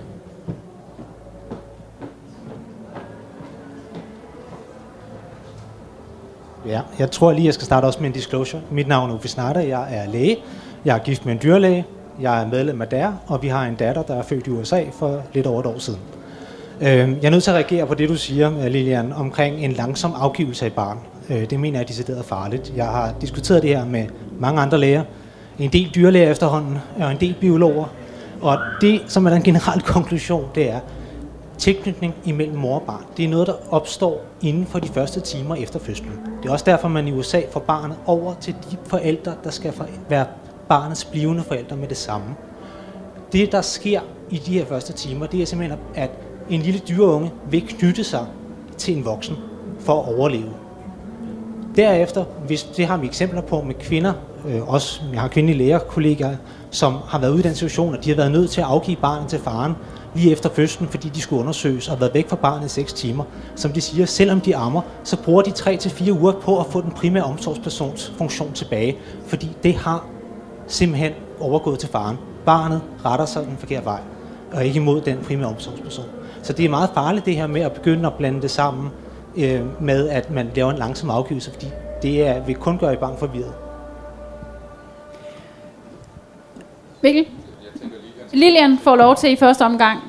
[6.66, 8.62] Ja, jeg tror lige, jeg skal starte også med en disclosure.
[8.72, 10.38] Mit navn er Uffe Snatter, jeg er læge.
[10.86, 11.86] Jeg er gift med en dyrlæge.
[12.22, 14.84] Jeg er medlem af DER, og vi har en datter, der er født i USA
[14.92, 16.00] for lidt over et år siden.
[16.82, 20.14] Øhm, jeg er nødt til at reagere på det, du siger, Lilian, omkring en langsom
[20.16, 20.98] afgivelse af barn.
[21.30, 22.74] Øh, det mener jeg er decideret farligt.
[22.76, 24.06] Jeg har diskuteret det her med
[24.40, 25.04] mange andre læger,
[25.60, 27.86] en del dyrlæger efterhånden, og en del biologer.
[28.42, 30.80] Og det, som er den generelle konklusion, det er,
[31.58, 35.56] tilknytning imellem mor og barn, det er noget, der opstår inden for de første timer
[35.56, 36.12] efter fødslen.
[36.44, 39.74] Det er også derfor, man i USA får barnet over til de forældre, der skal
[40.10, 40.26] være
[40.70, 42.28] barnets blivende forældre med det samme.
[43.32, 46.10] Det, der sker i de her første timer, det er simpelthen, at
[46.50, 48.26] en lille dyreunge vil knytte sig
[48.78, 49.36] til en voksen
[49.80, 50.52] for at overleve.
[51.76, 54.14] Derefter, hvis det har vi eksempler på med kvinder,
[54.48, 56.36] øh, også jeg har kvindelige lægerkollegaer,
[56.72, 58.98] som har været ude i den situation, at de har været nødt til at afgive
[58.98, 59.74] barnet til faren,
[60.16, 62.94] lige efter fødslen, fordi de skulle undersøges og har været væk fra barnet i 6
[62.94, 63.24] timer.
[63.56, 66.92] Som de siger, selvom de ammer, så bruger de 3-4 uger på at få den
[66.92, 70.06] primære omsorgspersons funktion tilbage, fordi det har
[70.68, 72.18] simpelthen overgået til faren.
[72.46, 74.00] Barnet retter sig den forkerte vej,
[74.54, 76.06] og ikke imod den primære omsorgsperson.
[76.42, 78.90] Så det er meget farligt det her med at begynde at blande det sammen
[79.46, 81.68] øh, med, at man laver en langsom afgivelse, fordi
[82.02, 83.54] det er, vil kun gøre i for forvirret.
[87.02, 87.28] Mikkel?
[88.34, 90.00] Lilian får lov til i første omgang.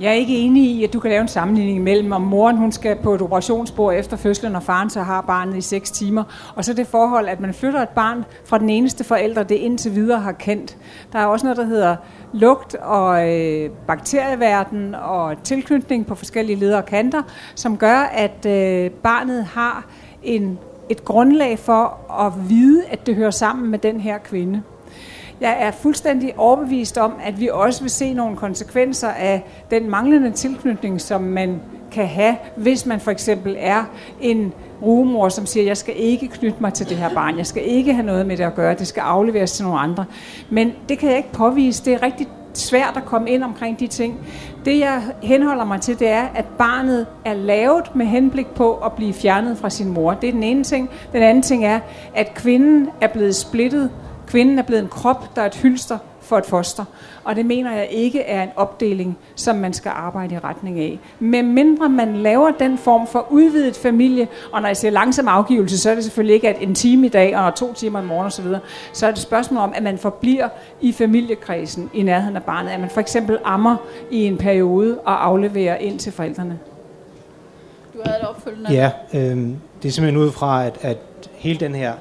[0.00, 2.72] Jeg er ikke enig i, at du kan lave en sammenligning mellem, om moren hun
[2.72, 6.64] skal på et operationsbord efter fødslen, og faren så har barnet i 6 timer, og
[6.64, 10.20] så det forhold, at man flytter et barn fra den eneste forælder, det indtil videre
[10.20, 10.76] har kendt.
[11.12, 11.96] Der er også noget, der hedder
[12.32, 17.22] lugt og øh, bakterieverden og tilknytning på forskellige ledere og kanter,
[17.54, 19.86] som gør, at øh, barnet har
[20.22, 20.58] en,
[20.88, 24.62] et grundlag for at vide, at det hører sammen med den her kvinde.
[25.40, 30.30] Jeg er fuldstændig overbevist om, at vi også vil se nogle konsekvenser af den manglende
[30.30, 31.60] tilknytning, som man
[31.92, 33.84] kan have, hvis man for eksempel er
[34.20, 37.62] en rugemor, som siger, jeg skal ikke knytte mig til det her barn, jeg skal
[37.66, 40.04] ikke have noget med det at gøre, det skal afleveres til nogle andre.
[40.50, 41.84] Men det kan jeg ikke påvise.
[41.84, 44.18] Det er rigtig svært at komme ind omkring de ting.
[44.64, 48.92] Det jeg henholder mig til, det er, at barnet er lavet med henblik på at
[48.92, 50.14] blive fjernet fra sin mor.
[50.14, 50.90] Det er den ene ting.
[51.12, 51.80] Den anden ting er,
[52.14, 53.90] at kvinden er blevet splittet.
[54.36, 56.84] Kvinden er blevet en krop, der er et hylster for et foster.
[57.24, 60.98] Og det mener jeg ikke er en opdeling, som man skal arbejde i retning af.
[61.20, 65.78] Men mindre man laver den form for udvidet familie, og når jeg siger langsom afgivelse,
[65.78, 68.26] så er det selvfølgelig ikke at en time i dag og to timer i morgen
[68.26, 68.46] osv.,
[68.92, 70.48] så er det et spørgsmål om, at man forbliver
[70.80, 72.70] i familiekredsen i nærheden af barnet.
[72.70, 73.76] At man for eksempel ammer
[74.10, 76.58] i en periode og afleverer ind til forældrene.
[77.94, 78.72] Du havde et opfølgende.
[78.72, 79.36] Ja, øh,
[79.82, 80.98] det er simpelthen ud fra, at, at
[81.32, 81.92] hele den her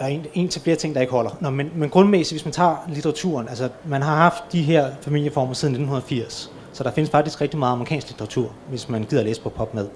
[0.00, 1.30] der er en, en til flere ting, der ikke holder.
[1.40, 5.54] Nå, men, men grundmæssigt, hvis man tager litteraturen, altså man har haft de her familieformer
[5.54, 9.48] siden 1980, så der findes faktisk rigtig meget amerikansk litteratur, hvis man gider læse på
[9.48, 9.88] pop med.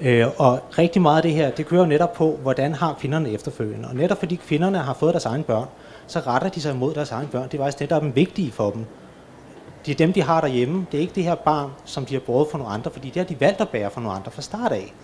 [0.00, 3.88] Øh, og rigtig meget af det her, det kører netop på, hvordan har kvinderne efterfølgende.
[3.88, 5.66] Og netop fordi kvinderne har fået deres egne børn,
[6.06, 7.48] så retter de sig imod deres egne børn.
[7.48, 8.84] Det er faktisk det, der er dem vigtige for dem.
[9.86, 10.86] Det er dem, de har derhjemme.
[10.92, 13.16] Det er ikke det her barn, som de har båret for nogle andre, fordi det
[13.16, 14.94] har de valgt at bære for nogle andre fra start af.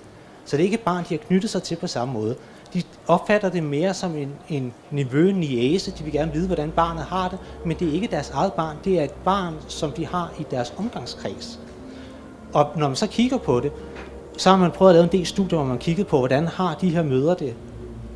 [0.44, 2.36] Så det er ikke et barn, de har knyttet sig til på samme måde
[2.74, 5.90] de opfatter det mere som en, en niveau, niæse.
[5.90, 8.76] De vil gerne vide, hvordan barnet har det, men det er ikke deres eget barn.
[8.84, 11.60] Det er et barn, som de har i deres omgangskreds.
[12.52, 13.72] Og når man så kigger på det,
[14.36, 16.74] så har man prøvet at lave en del studier, hvor man kiggede på, hvordan har
[16.74, 17.54] de her møder det,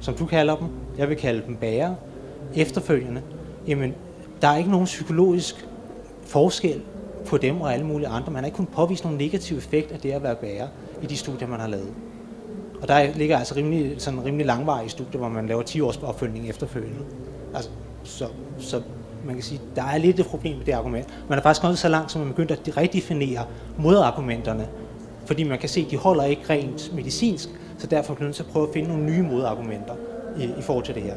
[0.01, 0.67] som du kalder dem,
[0.99, 1.95] jeg vil kalde dem bærer,
[2.55, 3.23] efterfølgende.
[3.67, 3.95] Jamen,
[4.43, 5.69] der er ikke nogen psykologisk
[6.23, 6.83] forskel
[7.27, 8.33] på dem og alle mulige andre.
[8.33, 10.69] Man har ikke kunnet påvise nogen negativ effekt af det at være bærer
[11.03, 11.93] i de studier, man har lavet.
[12.83, 16.49] Og der ligger altså rimelig, sådan rimelig langvarige studier, hvor man laver 10 års opfølgning
[16.49, 17.01] efterfølgende.
[17.55, 17.70] Altså,
[18.05, 18.27] så,
[18.59, 18.83] så
[19.25, 21.09] man kan sige, der er lidt et problem med det argument.
[21.29, 23.47] Man er faktisk kommet så langt, som man begyndt at redefinere
[23.79, 24.68] modargumenterne,
[25.27, 27.49] fordi man kan se, at de holder ikke rent medicinsk,
[27.79, 29.95] så derfor er man nødt til at prøve at finde nogle nye modargumenter
[30.39, 31.14] i, i forhold til det her.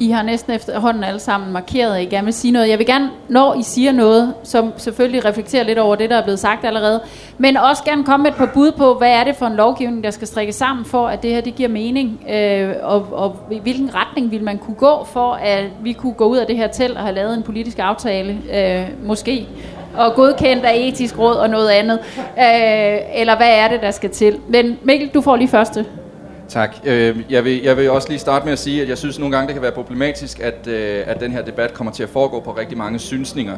[0.00, 2.68] I har næsten efterhånden alle sammen markeret, at I gerne vil sige noget.
[2.68, 6.22] Jeg vil gerne, når I siger noget, som selvfølgelig reflekterer lidt over det, der er
[6.22, 7.00] blevet sagt allerede,
[7.38, 10.04] men også gerne komme med et par bud på, hvad er det for en lovgivning,
[10.04, 13.58] der skal strikkes sammen for, at det her det giver mening, øh, og, og i
[13.58, 16.66] hvilken retning vil man kunne gå for, at vi kunne gå ud af det her
[16.66, 19.48] telt og have lavet en politisk aftale, øh, måske,
[19.96, 21.98] og godkendt af etisk råd og noget andet.
[22.38, 24.38] Øh, eller hvad er det, der skal til?
[24.48, 25.86] Men Mikkel, du får lige første.
[26.48, 26.76] Tak.
[26.84, 29.36] Øh, jeg vil, jeg vil også lige starte med at sige, at jeg synes nogle
[29.36, 32.40] gange, det kan være problematisk, at, øh, at den her debat kommer til at foregå
[32.40, 33.56] på rigtig mange synsninger.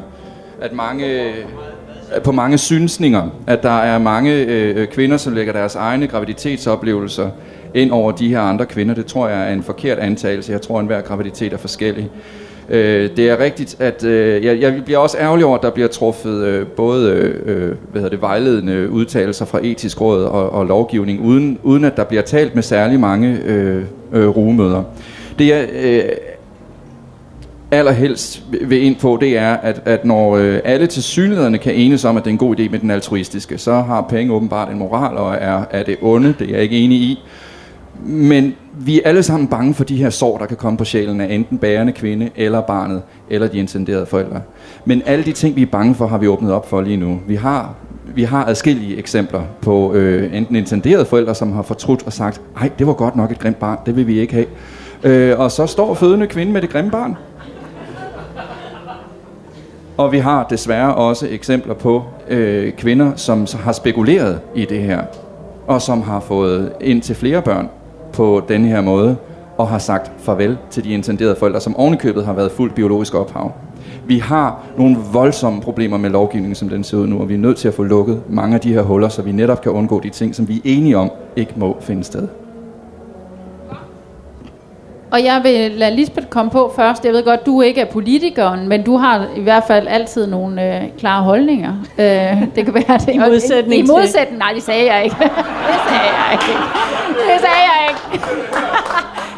[0.61, 1.35] At mange, øh,
[2.23, 7.29] på mange synsninger, at der er mange øh, øh, kvinder, som lægger deres egne graviditetsoplevelser
[7.73, 8.95] ind over de her andre kvinder.
[8.95, 10.51] Det tror jeg er en forkert antagelse.
[10.51, 12.09] Jeg tror, at enhver graviditet er forskellig.
[12.69, 15.87] Øh, det er rigtigt, at øh, jeg, jeg bliver også ærgerlig over, at der bliver
[15.87, 17.11] truffet øh, både
[17.45, 21.97] øh, hvad hedder det, vejledende udtalelser fra etisk råd og, og lovgivning, uden, uden at
[21.97, 24.83] der bliver talt med særlig mange øh, øh, rugemøder.
[25.39, 26.03] Det jeg øh,
[27.71, 32.17] allerhelst vil ind på, det er, at, at når øh, alle til kan enes om,
[32.17, 35.17] at det er en god idé med den altruistiske, så har penge åbenbart en moral
[35.17, 37.19] og er, er det onde, det er jeg ikke enig i.
[38.03, 41.21] Men vi er alle sammen bange for de her sår, der kan komme på sjælen
[41.21, 44.41] af enten bærende kvinde, eller barnet, eller de intenderede forældre.
[44.85, 47.19] Men alle de ting, vi er bange for, har vi åbnet op for lige nu.
[47.27, 47.75] Vi har,
[48.15, 52.69] vi har adskillige eksempler på øh, enten intenderede forældre, som har fortrudt og sagt, nej,
[52.79, 54.47] det var godt nok et grimt barn, det vil vi ikke have.
[55.03, 57.15] Øh, og så står fødende kvinde med det grimme barn.
[59.97, 65.01] Og vi har desværre også eksempler på øh, kvinder, som har spekuleret i det her,
[65.67, 67.69] og som har fået ind til flere børn,
[68.15, 69.15] på den her måde,
[69.57, 73.51] og har sagt farvel til de intenderede forældre, som ovenikøbet har været fuldt biologisk ophav.
[74.07, 77.37] Vi har nogle voldsomme problemer med lovgivningen, som den ser ud nu, og vi er
[77.37, 79.99] nødt til at få lukket mange af de her huller, så vi netop kan undgå
[79.99, 82.27] de ting, som vi er enige om ikke må finde sted.
[85.15, 87.05] Og jeg vil lade Lisbeth komme på først.
[87.05, 90.75] Jeg ved godt, du ikke er politikeren, men du har i hvert fald altid nogle
[90.75, 91.73] øh, klare holdninger.
[91.99, 93.13] Øh, det kan være det.
[93.13, 95.15] I modsætning I modsætning, nej, det sagde jeg ikke.
[95.19, 95.29] det
[95.87, 96.59] sagde jeg ikke.
[97.07, 98.25] Det sagde jeg ikke.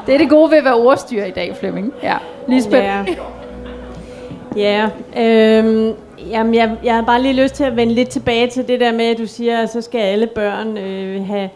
[0.05, 1.93] det er det gode ved at være ordstyr i dag, Flemming.
[2.03, 2.15] Ja.
[2.47, 2.85] Lisbeth.
[2.85, 3.05] Ja.
[4.55, 5.93] Ja, øhm,
[6.29, 8.91] jamen jeg, jeg har bare lige lyst til at vende lidt tilbage til det der
[8.91, 11.49] med, at du siger, at så skal alle børn øh, have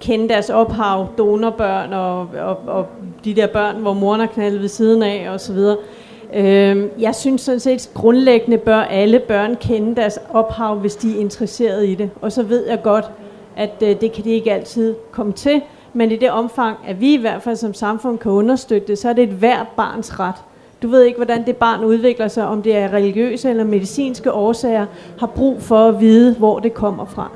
[0.00, 2.86] kende deres ophav, donorbørn og, og, og
[3.24, 5.76] de der børn, hvor moren har knaldet ved siden af og så videre.
[6.34, 11.20] Øhm, jeg synes sådan set grundlæggende bør alle børn kende deres ophav, hvis de er
[11.20, 12.10] interesseret i det.
[12.20, 13.04] Og så ved jeg godt,
[13.56, 15.60] at øh, det kan de ikke altid komme til,
[15.92, 19.08] men i det omfang, at vi i hvert fald som samfund kan understøtte det, så
[19.08, 20.34] er det et hvert barns ret.
[20.82, 24.86] Du ved ikke, hvordan det barn udvikler sig, om det er religiøse eller medicinske årsager,
[25.18, 27.30] har brug for at vide, hvor det kommer fra.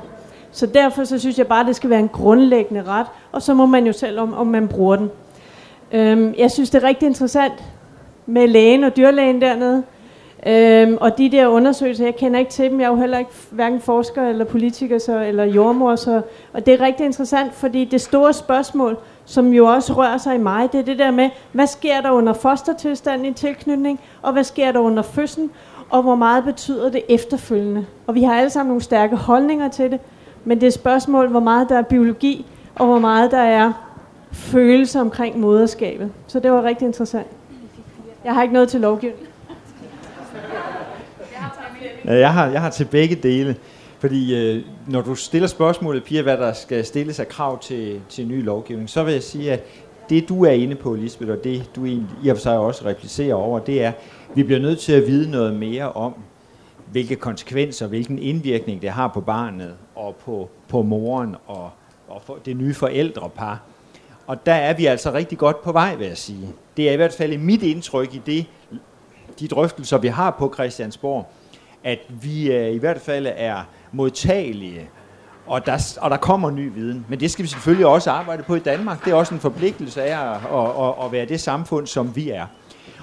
[0.51, 3.53] Så derfor så synes jeg bare, at det skal være en grundlæggende ret, og så
[3.53, 5.11] må man jo selv om, om man bruger den.
[5.91, 7.63] Øhm, jeg synes, det er rigtig interessant
[8.25, 9.83] med lægen og dyrlægen dernede.
[10.47, 13.31] Øhm, og de der undersøgelser, jeg kender ikke til dem, jeg er jo heller ikke
[13.49, 16.21] hverken forsker eller politiker så, eller jordmor, så,
[16.53, 20.37] og det er rigtig interessant, fordi det store spørgsmål, som jo også rører sig i
[20.37, 24.43] mig, det er det der med, hvad sker der under fostertilstanden i tilknytning, og hvad
[24.43, 25.51] sker der under fødslen,
[25.89, 27.85] og hvor meget betyder det efterfølgende.
[28.07, 29.99] Og vi har alle sammen nogle stærke holdninger til det,
[30.45, 33.73] men det er et spørgsmål, hvor meget der er biologi, og hvor meget der er
[34.31, 36.11] følelse omkring moderskabet.
[36.27, 37.27] Så det var rigtig interessant.
[38.25, 39.27] Jeg har ikke noget til lovgivning.
[42.05, 43.55] Jeg har, jeg har til begge dele.
[43.99, 48.27] Fordi øh, når du stiller spørgsmålet, Pia, hvad der skal stilles af krav til, til
[48.27, 49.63] ny lovgivning, så vil jeg sige, at
[50.09, 51.85] det du er inde på, Lisbeth, og det du
[52.23, 53.95] i og for sig også replicerer over, det er, at
[54.35, 56.13] vi bliver nødt til at vide noget mere om,
[56.91, 61.69] hvilke konsekvenser, hvilken indvirkning det har på barnet og på, på moren og,
[62.07, 63.59] og for det nye forældrepar.
[64.27, 66.47] Og der er vi altså rigtig godt på vej, vil jeg sige.
[66.77, 68.45] Det er i hvert fald mit indtryk i det,
[69.39, 71.27] de drøftelser, vi har på Christiansborg,
[71.83, 74.89] at vi øh, i hvert fald er modtagelige,
[75.47, 77.05] og der, og der kommer ny viden.
[77.09, 79.05] Men det skal vi selvfølgelig også arbejde på i Danmark.
[79.05, 82.29] Det er også en forpligtelse af at, at, at, at være det samfund, som vi
[82.29, 82.45] er.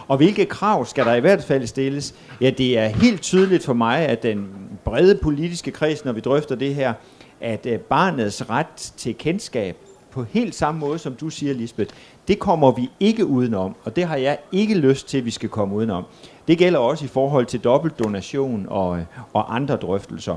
[0.09, 2.15] Og hvilke krav skal der i hvert fald stilles?
[2.41, 6.55] Ja, det er helt tydeligt for mig, at den brede politiske kreds, når vi drøfter
[6.55, 6.93] det her,
[7.41, 9.77] at øh, barnets ret til kendskab,
[10.11, 11.95] på helt samme måde, som du siger, Lisbeth,
[12.29, 15.49] det kommer vi ikke udenom, og det har jeg ikke lyst til, at vi skal
[15.49, 16.05] komme udenom.
[16.49, 20.37] Det gælder også i forhold til dobbeltdonation og, øh, og andre drøftelser.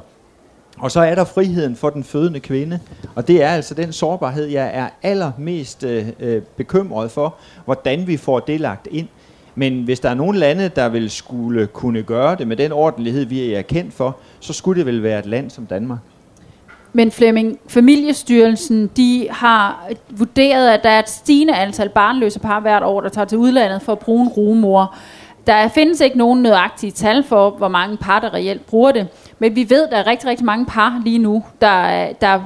[0.77, 2.79] Og så er der friheden for den fødende kvinde,
[3.15, 7.35] og det er altså den sårbarhed, jeg er allermest øh, øh bekymret for,
[7.65, 9.07] hvordan vi får det lagt ind.
[9.55, 13.25] Men hvis der er nogle lande, der vil skulle kunne gøre det med den ordentlighed,
[13.25, 15.99] vi er kendt for, så skulle det vel være et land som Danmark.
[16.93, 22.83] Men Flemming, familiestyrelsen, de har vurderet, at der er et stigende antal barnløse par hvert
[22.83, 24.95] år, der tager til udlandet for at bruge en rumor.
[25.47, 29.07] Der findes ikke nogen nødagtige tal for, hvor mange par, der reelt bruger det.
[29.39, 32.39] Men vi ved, at der er rigtig, rigtig mange par lige nu, der, der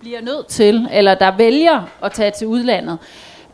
[0.00, 2.98] bliver nødt til, eller der vælger at tage til udlandet.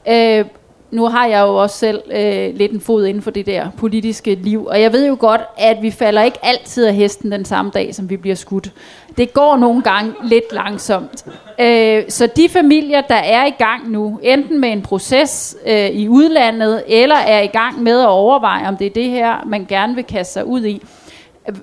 [0.08, 0.44] Øh,
[0.90, 4.34] nu har jeg jo også selv øh, lidt en fod inden for det der politiske
[4.34, 7.70] liv, og jeg ved jo godt, at vi falder ikke altid af hesten den samme
[7.74, 8.72] dag, som vi bliver skudt.
[9.16, 11.24] Det går nogle gange lidt langsomt.
[11.60, 16.08] Øh, så de familier, der er i gang nu, enten med en proces øh, i
[16.08, 19.94] udlandet, eller er i gang med at overveje, om det er det her, man gerne
[19.94, 20.82] vil kaste sig ud i,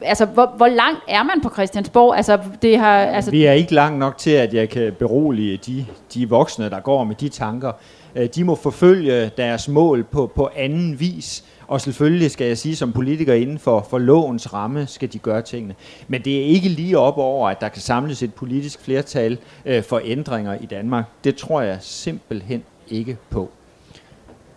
[0.02, 2.18] altså, hvor, hvor langt er man på Christiansborg?
[2.18, 3.32] Altså, det har, altså...
[3.32, 7.04] Vi er ikke langt nok til, at jeg kan berolige de, de voksne, der går
[7.04, 7.72] med de tanker.
[8.16, 11.43] Øh, de må forfølge deres mål på, på anden vis.
[11.68, 15.41] Og selvfølgelig skal jeg sige, som politiker inden for, for lovens ramme, skal de gøre
[15.41, 15.76] tingene.
[16.07, 19.84] Men det er ikke lige op over, at der kan samles et politisk flertal øh,
[19.84, 21.05] for ændringer i Danmark.
[21.24, 23.49] Det tror jeg simpelthen ikke på.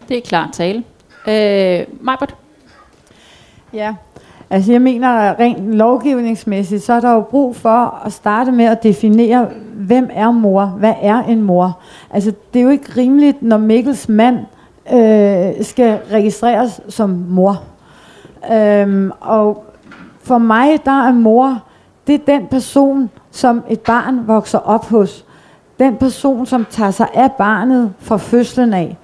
[0.08, 0.84] Det er klart tale.
[1.28, 2.34] Øh, Majbert?
[3.72, 3.94] Ja,
[4.50, 8.82] altså jeg mener rent lovgivningsmæssigt, så er der jo brug for at starte med at
[8.82, 10.64] definere, hvem er mor?
[10.64, 11.78] Hvad er en mor?
[12.10, 14.38] Altså det er jo ikke rimeligt, når Mikkels mand
[14.92, 17.62] øh, skal registreres som mor.
[18.52, 19.64] Øhm, og
[20.22, 21.62] for mig, der er mor,
[22.06, 25.24] det er den person, som et barn vokser op hos.
[25.78, 28.96] Den person, som tager sig af barnet fra fødslen af.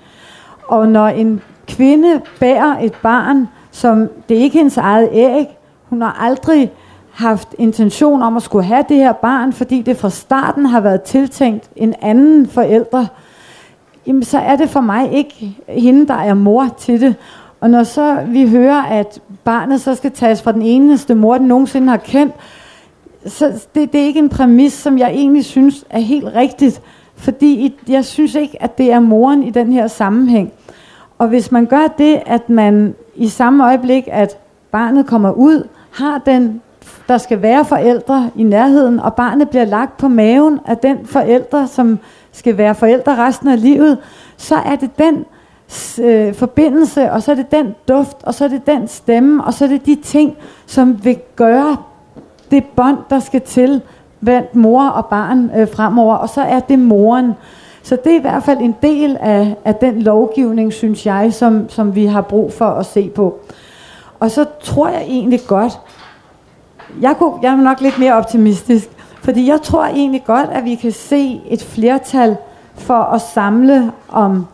[0.68, 5.46] Og når en kvinde bærer et barn, som det er ikke hendes eget æg,
[5.84, 6.72] hun har aldrig
[7.10, 11.02] haft intention om at skulle have det her barn, fordi det fra starten har været
[11.02, 13.06] tiltænkt en anden forælder,
[14.06, 17.14] jamen så er det for mig ikke hende, der er mor til det.
[17.60, 21.46] Og når så vi hører, at barnet så skal tages fra den eneste mor, den
[21.46, 22.34] nogensinde har kendt,
[23.26, 26.82] så det, det er ikke en præmis, som jeg egentlig synes er helt rigtigt.
[27.16, 30.52] Fordi jeg synes ikke, at det er moren i den her sammenhæng.
[31.18, 34.38] Og hvis man gør det, at man i samme øjeblik, at
[34.70, 36.62] barnet kommer ud, har den,
[37.08, 41.66] der skal være forældre i nærheden, og barnet bliver lagt på maven af den forælder,
[41.66, 41.98] som
[42.32, 43.98] skal være forældre resten af livet,
[44.36, 45.24] så er det den
[46.02, 49.54] øh, forbindelse, og så er det den duft, og så er det den stemme, og
[49.54, 50.36] så er det de ting,
[50.66, 51.76] som vil gøre
[52.50, 53.82] det bånd, der skal til
[54.24, 57.32] blandt mor og barn øh, fremover, og så er det moren.
[57.84, 61.68] Så det er i hvert fald en del af, af den lovgivning, synes jeg, som,
[61.68, 63.38] som vi har brug for at se på.
[64.20, 65.78] Og så tror jeg egentlig godt,
[67.00, 68.88] jeg, kunne, jeg er nok lidt mere optimistisk,
[69.22, 72.36] fordi jeg tror egentlig godt, at vi kan se et flertal
[72.74, 74.46] for at samle om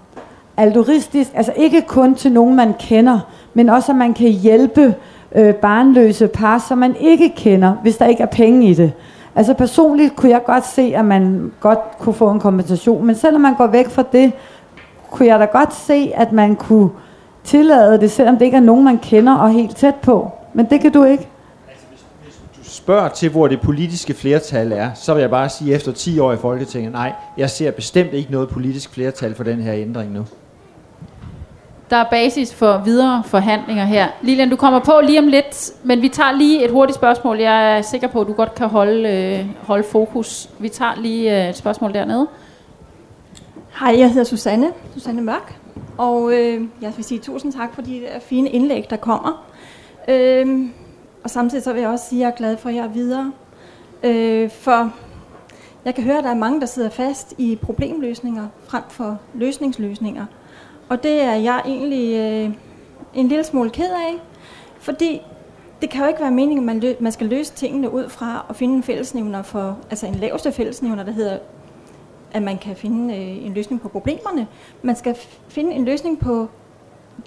[0.57, 3.18] altruistisk, altså ikke kun til nogen, man kender,
[3.55, 4.95] men også at man kan hjælpe
[5.35, 8.93] øh, barnløse par, som man ikke kender, hvis der ikke er penge i det.
[9.35, 13.41] Altså personligt kunne jeg godt se, at man godt kunne få en kompensation, men selvom
[13.41, 14.33] man går væk fra det,
[15.11, 16.91] kunne jeg da godt se, at man kunne
[17.45, 20.31] tillade det, selvom det ikke er nogen, man kender og helt tæt på.
[20.55, 21.28] Men det kan du ikke.
[21.68, 21.87] Altså,
[22.59, 26.18] du spørger til, hvor det politiske flertal er, så vil jeg bare sige, efter 10
[26.18, 30.12] år i Folketinget, nej, jeg ser bestemt ikke noget politisk flertal for den her ændring
[30.12, 30.24] nu.
[31.91, 34.09] Der er basis for videre forhandlinger her.
[34.22, 37.38] Lilian, du kommer på lige om lidt, men vi tager lige et hurtigt spørgsmål.
[37.38, 40.51] Jeg er sikker på, at du godt kan holde, øh, holde fokus.
[40.59, 42.28] Vi tager lige øh, et spørgsmål dernede.
[43.80, 45.59] Hej, jeg hedder Susanne, Susanne Mørk,
[45.99, 49.47] og øh, jeg vil sige tusind tak for de der fine indlæg, der kommer.
[50.09, 50.68] Øh,
[51.24, 52.88] og samtidig så vil jeg også sige, at jeg er glad for, at jeg er
[52.88, 53.32] videre.
[54.03, 54.93] Øh, for
[55.84, 60.26] jeg kan høre, at der er mange, der sidder fast i problemløsninger frem for løsningsløsninger.
[60.91, 62.51] Og det er jeg egentlig øh,
[63.14, 64.14] en lille smule ked af,
[64.80, 65.22] fordi
[65.82, 68.47] det kan jo ikke være meningen, at man, lø- man skal løse tingene ud fra
[68.49, 71.38] at finde en fællesnævner for, altså en laveste fællesnævner, der hedder,
[72.32, 74.47] at man kan finde øh, en løsning på problemerne.
[74.82, 76.49] Man skal f- finde en løsning på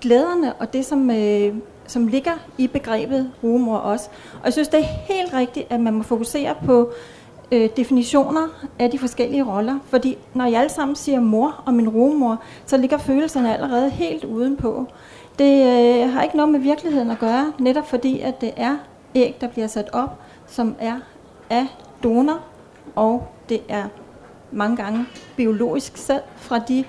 [0.01, 1.55] glæderne og det, som, øh,
[1.87, 4.09] som ligger i begrebet rumor også.
[4.39, 4.83] Og jeg synes, det er
[5.13, 6.91] helt rigtigt, at man må fokusere på
[7.53, 8.47] øh, definitioner
[8.79, 9.79] af de forskellige roller.
[9.89, 14.23] Fordi når jeg alle sammen siger mor og min rumor, så ligger følelserne allerede helt
[14.23, 14.87] udenpå.
[15.39, 18.77] Det øh, har ikke noget med virkeligheden at gøre, netop fordi, at det er
[19.15, 20.99] æg, der bliver sat op, som er
[21.49, 21.67] af
[22.03, 22.39] donor,
[22.95, 23.83] og det er
[24.51, 26.83] mange gange biologisk selv fra de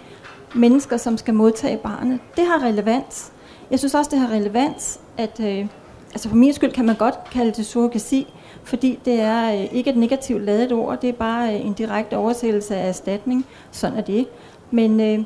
[0.55, 2.21] mennesker, som skal modtage barnet.
[2.37, 3.33] Det har relevans.
[3.71, 5.67] Jeg synes også, det har relevans, at øh,
[6.13, 8.35] altså for min skyld kan man godt kalde det surrogasi,
[8.65, 12.17] fordi det er øh, ikke et negativt ladet ord, det er bare øh, en direkte
[12.17, 13.47] oversættelse af erstatning.
[13.71, 14.27] Sådan er det.
[14.71, 15.25] Men øh,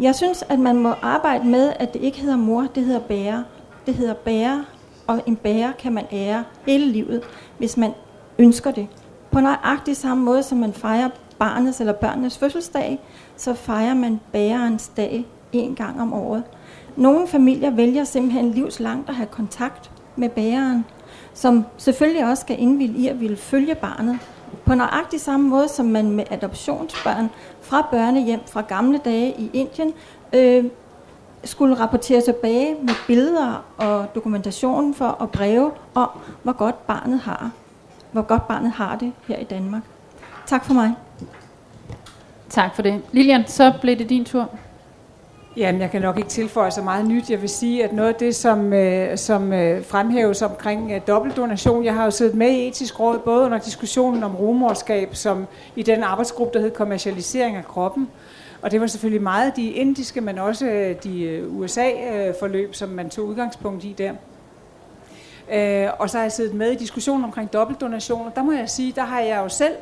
[0.00, 3.42] jeg synes, at man må arbejde med, at det ikke hedder mor, det hedder bærer.
[3.86, 4.64] Det hedder bærer,
[5.06, 7.22] og en bærer kan man ære hele livet,
[7.58, 7.92] hvis man
[8.38, 8.86] ønsker det.
[9.30, 11.08] På nøjagtig samme måde, som man fejrer
[11.38, 13.00] barnets eller børnenes fødselsdag,
[13.36, 16.42] så fejrer man bærerens dag en gang om året.
[16.96, 20.84] Nogle familier vælger simpelthen livslangt at have kontakt med bæreren,
[21.38, 24.18] som selvfølgelig også skal indvilde i at ville følge barnet.
[24.64, 27.30] På nøjagtig samme måde, som man med adoptionsbørn
[27.62, 29.92] fra børnehjem fra gamle dage i Indien
[30.32, 30.64] øh,
[31.44, 36.08] skulle rapportere tilbage med billeder og dokumentation for og breve om,
[36.42, 37.50] hvor godt barnet har.
[38.12, 39.82] Hvor godt barnet har det her i Danmark.
[40.46, 40.94] Tak for mig.
[42.48, 43.02] Tak for det.
[43.12, 44.50] Lilian, så blev det din tur.
[45.58, 47.30] Jamen, jeg kan nok ikke tilføje så meget nyt.
[47.30, 51.84] Jeg vil sige, at noget af det, som, øh, som øh, fremhæves omkring øh, dobbeltdonation,
[51.84, 55.46] jeg har jo siddet med i etisk råd, både under diskussionen om rumorskab, som
[55.76, 58.08] i den arbejdsgruppe, der hed kommercialisering af kroppen,
[58.62, 63.10] og det var selvfølgelig meget de indiske, men også øh, de øh, USA-forløb, som man
[63.10, 64.12] tog udgangspunkt i der.
[65.52, 68.30] Øh, og så har jeg siddet med i diskussionen omkring dobbeltdonationer.
[68.30, 69.74] Der må jeg sige, der har jeg jo selv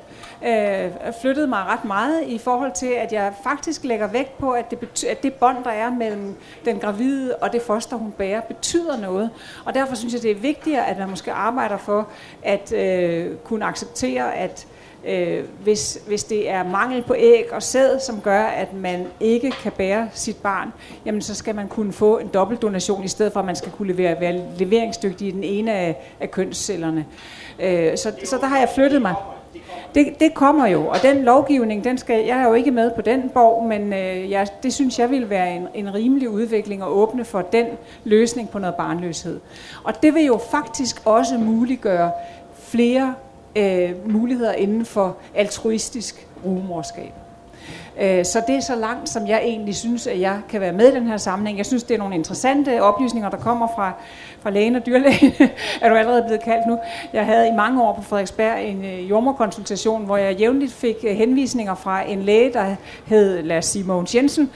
[0.45, 4.71] øh, flyttet mig ret meget i forhold til, at jeg faktisk lægger vægt på, at
[4.71, 6.35] det, bety- at det bånd, der er mellem
[6.65, 9.31] den gravide og det foster, hun bærer, betyder noget.
[9.65, 12.09] Og derfor synes jeg, det er vigtigere, at man måske arbejder for
[12.43, 14.67] at øh, kunne acceptere, at
[15.07, 19.51] øh, hvis, hvis det er mangel på æg og sæd, som gør, at man ikke
[19.51, 20.73] kan bære sit barn,
[21.07, 23.93] jamen så skal man kunne få en dobbeltdonation, i stedet for at man skal kunne
[23.93, 27.07] levere, være leveringsdygtig i den ene af, af kønscellerne.
[27.59, 29.15] Øh, så, så der har jeg flyttet mig.
[29.95, 33.03] Det, det kommer jo, og den lovgivning, den skal, jeg er jo ikke med på
[33.03, 36.89] den borg, men øh, jeg, det synes jeg vil være en, en rimelig udvikling at
[36.89, 37.67] åbne for den
[38.05, 39.41] løsning på noget barnløshed.
[39.85, 42.11] Og det vil jo faktisk også muliggøre
[42.59, 43.15] flere
[43.57, 47.26] øh, muligheder inden for altruistisk rumorskab.
[48.01, 50.93] Øh, så det er så langt, som jeg egentlig synes, at jeg kan være med
[50.93, 51.59] i den her sammenhæng.
[51.59, 53.93] Jeg synes, det er nogle interessante oplysninger, der kommer fra,
[54.41, 55.33] fra lægen og dyrlægen,
[55.81, 56.79] er du allerede blevet kaldt nu.
[57.13, 61.17] Jeg havde i mange år på Frederiksberg en øh, jordmorkonsultation, hvor jeg jævnligt fik øh,
[61.17, 62.75] henvisninger fra en læge, der
[63.07, 64.51] hed, lad os sige, Mogens Jensen,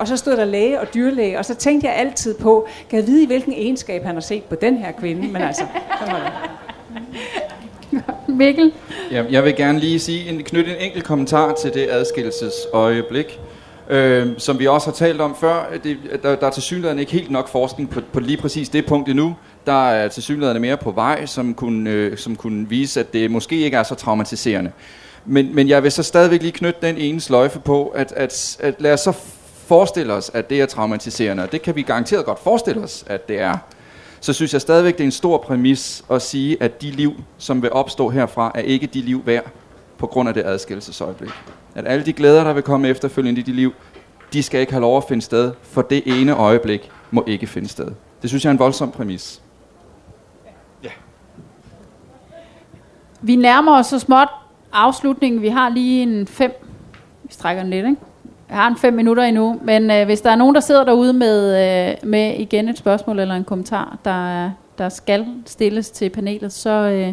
[0.00, 3.06] og så stod der læge og dyrlæge, og så tænkte jeg altid på, kan jeg
[3.06, 5.64] vide, i hvilken egenskab han har set på den her kvinde, men altså,
[5.98, 6.32] sådan var det.
[8.34, 8.72] Mikkel?
[9.10, 13.40] Ja, jeg vil gerne lige sige en, knytte en enkelt kommentar til det adskillelsesøjeblik,
[13.90, 15.64] øh, som vi også har talt om før.
[15.84, 19.08] Det, der, der er tilsyneladende ikke helt nok forskning på, på lige præcis det punkt
[19.08, 19.36] endnu.
[19.66, 23.56] Der er til mere på vej, som kunne, øh, som kunne vise, at det måske
[23.56, 24.70] ikke er så traumatiserende.
[25.24, 28.74] Men, men jeg vil så stadigvæk lige knytte den ene sløjfe på, at, at, at
[28.78, 29.12] lad os så
[29.66, 33.28] forestille os, at det er traumatiserende, og det kan vi garanteret godt forestille os, at
[33.28, 33.58] det er
[34.24, 37.62] så synes jeg stadigvæk, det er en stor præmis at sige, at de liv, som
[37.62, 39.50] vil opstå herfra, er ikke de liv værd
[39.98, 41.30] på grund af det adskillelsesøjeblik.
[41.74, 43.72] At alle de glæder, der vil komme efterfølgende i de liv,
[44.32, 47.68] de skal ikke have lov at finde sted, for det ene øjeblik må ikke finde
[47.68, 47.88] sted.
[48.22, 49.42] Det synes jeg er en voldsom præmis.
[53.20, 54.28] Vi nærmer os så småt
[54.72, 55.42] afslutningen.
[55.42, 56.52] Vi har lige en fem...
[57.22, 58.00] Vi strækker den lidt, ikke?
[58.48, 61.12] Jeg har en fem minutter endnu, men øh, hvis der er nogen, der sidder derude
[61.12, 61.46] med,
[61.90, 66.70] øh, med igen et spørgsmål eller en kommentar, der, der skal stilles til panelet, så,
[66.70, 67.12] øh,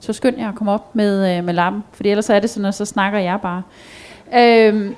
[0.00, 2.64] så skynd jer at komme op med, øh, med lappen, for ellers er det sådan,
[2.64, 3.62] at så snakker jeg bare.
[4.34, 4.90] Øh,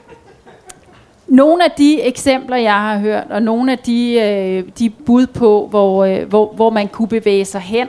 [1.28, 5.66] nogle af de eksempler, jeg har hørt, og nogle af de, øh, de bud på,
[5.70, 7.88] hvor, øh, hvor, hvor man kunne bevæge sig hen,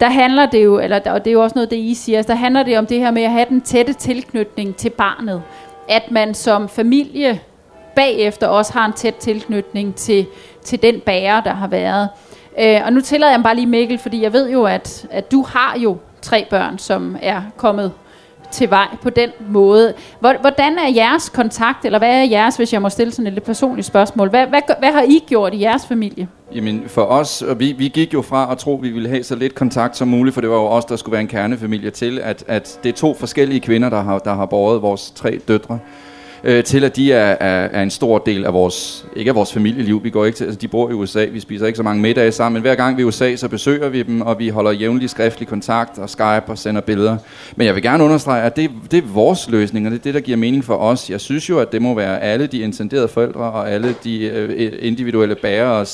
[0.00, 2.34] der handler det jo, eller, og det er jo også noget, det I siger, der
[2.34, 5.42] handler det om det her med at have den tætte tilknytning til barnet.
[5.88, 7.40] At man som familie
[7.96, 10.26] bagefter også har en tæt tilknytning til,
[10.64, 12.08] til den bærer, der har været.
[12.60, 15.32] Øh, og nu tillader jeg mig bare lige Mikkel, fordi jeg ved jo, at, at
[15.32, 17.92] du har jo tre børn, som er kommet
[18.50, 19.94] til vej på den måde.
[20.20, 23.44] Hvordan er jeres kontakt, eller hvad er jeres, hvis jeg må stille sådan et lidt
[23.44, 26.28] personligt spørgsmål, hvad, hvad, hvad har I gjort i jeres familie?
[26.54, 29.22] Jamen for os, og vi, vi gik jo fra at tro, at vi ville have
[29.22, 31.90] så lidt kontakt som muligt, for det var jo os, der skulle være en kernefamilie
[31.90, 35.40] til, at, at det er to forskellige kvinder, der har, der har båret vores tre
[35.48, 35.78] døtre
[36.44, 39.52] øh, til at de er, er, er en stor del af vores, ikke af vores
[39.52, 40.04] familieliv.
[40.04, 42.32] Vi går ikke til, altså de bor i USA, vi spiser ikke så mange middage
[42.32, 44.70] sammen, men hver gang vi er i USA, så besøger vi dem, og vi holder
[44.70, 47.16] jævnlig skriftlig kontakt og Skype og sender billeder.
[47.56, 50.14] Men jeg vil gerne understrege, at det, det er vores løsning, og det er det,
[50.14, 51.10] der giver mening for os.
[51.10, 54.72] Jeg synes jo, at det må være alle de intenderede forældre og alle de øh,
[54.78, 55.86] individuelle bærere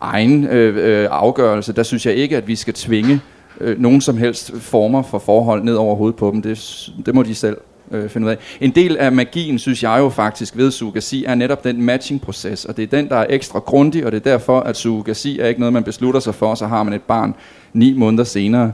[0.00, 1.72] egen øh, øh, afgørelse.
[1.72, 3.20] Der synes jeg ikke, at vi skal tvinge
[3.60, 6.42] øh, nogen som helst former for forhold ned over hovedet på dem.
[6.42, 7.56] Det, det må de selv
[7.90, 8.36] øh, finde ud af.
[8.60, 12.76] En del af magien, synes jeg jo faktisk ved surrogasi, er netop den matching-proces, og
[12.76, 15.60] det er den, der er ekstra grundig, og det er derfor, at surrogasi er ikke
[15.60, 17.34] noget, man beslutter sig for, så har man et barn
[17.72, 18.72] ni måneder senere.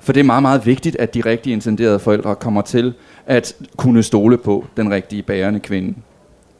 [0.00, 2.94] For det er meget, meget vigtigt, at de rigtige intenderede forældre kommer til
[3.26, 5.94] at kunne stole på den rigtige bærende kvinde.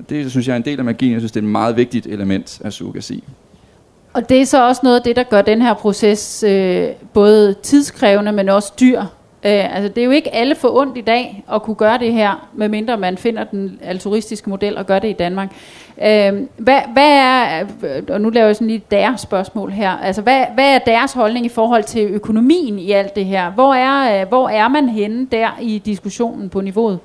[0.09, 1.13] Det synes jeg er en del af magien.
[1.13, 3.25] Jeg synes, det er et meget vigtigt element af surrogasi.
[4.13, 7.55] Og det er så også noget af det, der gør den her proces øh, både
[7.55, 9.01] tidskrævende, men også dyr.
[9.45, 12.13] Øh, altså det er jo ikke alle for ondt i dag at kunne gøre det
[12.13, 15.49] her, medmindre man finder den altruistiske model og gør det i Danmark.
[16.03, 17.65] Øh, hvad, hvad er,
[18.09, 21.47] og nu laver jeg sådan lige deres spørgsmål her, altså hvad, hvad er deres holdning
[21.47, 23.51] i forhold til økonomien i alt det her?
[23.51, 26.99] Hvor er, øh, hvor er man henne der i diskussionen på niveauet?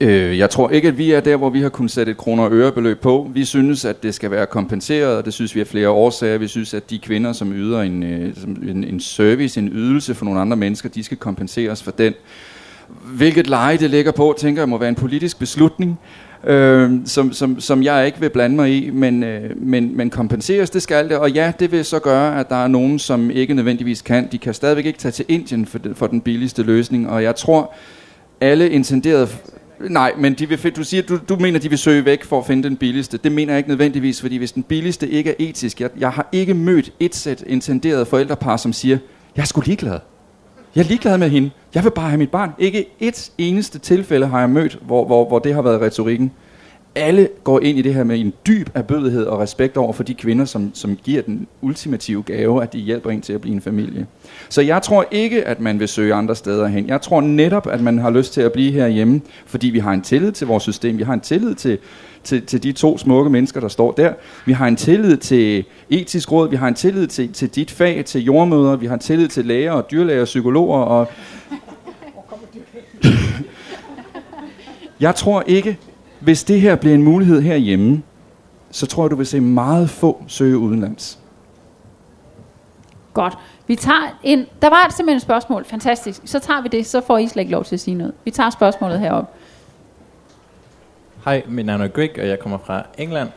[0.00, 2.42] Øh, jeg tror ikke, at vi er der, hvor vi har kunnet sætte et kroner
[2.42, 3.30] og ørebeløb på.
[3.34, 6.38] Vi synes, at det skal være kompenseret, og det synes vi er flere årsager.
[6.38, 8.32] Vi synes, at de kvinder, som yder en, øh,
[8.68, 12.14] en, en service, en ydelse for nogle andre mennesker, de skal kompenseres for den.
[13.16, 15.98] Hvilket leje det ligger på, tænker jeg må være en politisk beslutning,
[16.44, 20.70] øh, som, som, som jeg ikke vil blande mig i, men, øh, men, men kompenseres,
[20.70, 21.16] det skal det.
[21.16, 24.28] Og ja, det vil så gøre, at der er nogen, som ikke nødvendigvis kan.
[24.32, 27.74] De kan stadigvæk ikke tage til Indien for, for den billigste løsning, og jeg tror,
[28.40, 29.28] alle intenderede
[29.80, 32.46] Nej, men de vil, du siger, du, du mener, de vil søge væk for at
[32.46, 33.18] finde den billigste.
[33.18, 36.28] Det mener jeg ikke nødvendigvis, fordi hvis den billigste ikke er etisk, jeg, jeg har
[36.32, 38.98] ikke mødt et sæt intenderede forældrepar, som siger,
[39.36, 39.98] jeg er sgu ligeglad.
[40.74, 41.50] Jeg er ligeglad med hende.
[41.74, 42.50] Jeg vil bare have mit barn.
[42.58, 46.32] Ikke et eneste tilfælde har jeg mødt, hvor, hvor, hvor det har været retorikken
[46.96, 50.14] alle går ind i det her med en dyb erbødighed og respekt over for de
[50.14, 53.60] kvinder, som, som giver den ultimative gave, at de hjælper en til at blive en
[53.60, 54.06] familie.
[54.48, 56.88] Så jeg tror ikke, at man vil søge andre steder hen.
[56.88, 60.02] Jeg tror netop, at man har lyst til at blive herhjemme, fordi vi har en
[60.02, 60.98] tillid til vores system.
[60.98, 61.78] Vi har en tillid til,
[62.24, 64.12] til, til de to smukke mennesker, der står der.
[64.46, 66.50] Vi har en tillid til etisk råd.
[66.50, 68.76] Vi har en tillid til, til dit fag, til jordmøder.
[68.76, 70.78] Vi har en tillid til læger og dyrlæger og psykologer.
[70.78, 71.06] Og
[75.00, 75.78] jeg tror ikke,
[76.26, 78.02] hvis det her bliver en mulighed herhjemme,
[78.70, 81.18] så tror jeg, du vil se meget få søge udenlands.
[83.14, 83.38] Godt.
[83.66, 85.64] Vi tager en, der var simpelthen et spørgsmål.
[85.64, 86.20] Fantastisk.
[86.24, 88.14] Så tager vi det, så får I slet ikke lov til at sige noget.
[88.24, 89.30] Vi tager spørgsmålet heroppe.
[91.24, 93.28] Hej, mit navn er Greg, og jeg kommer fra England.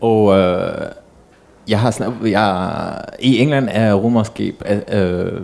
[0.00, 0.90] Og øh,
[1.68, 5.40] jeg har snakket, jeg, i England er romerskab, øh,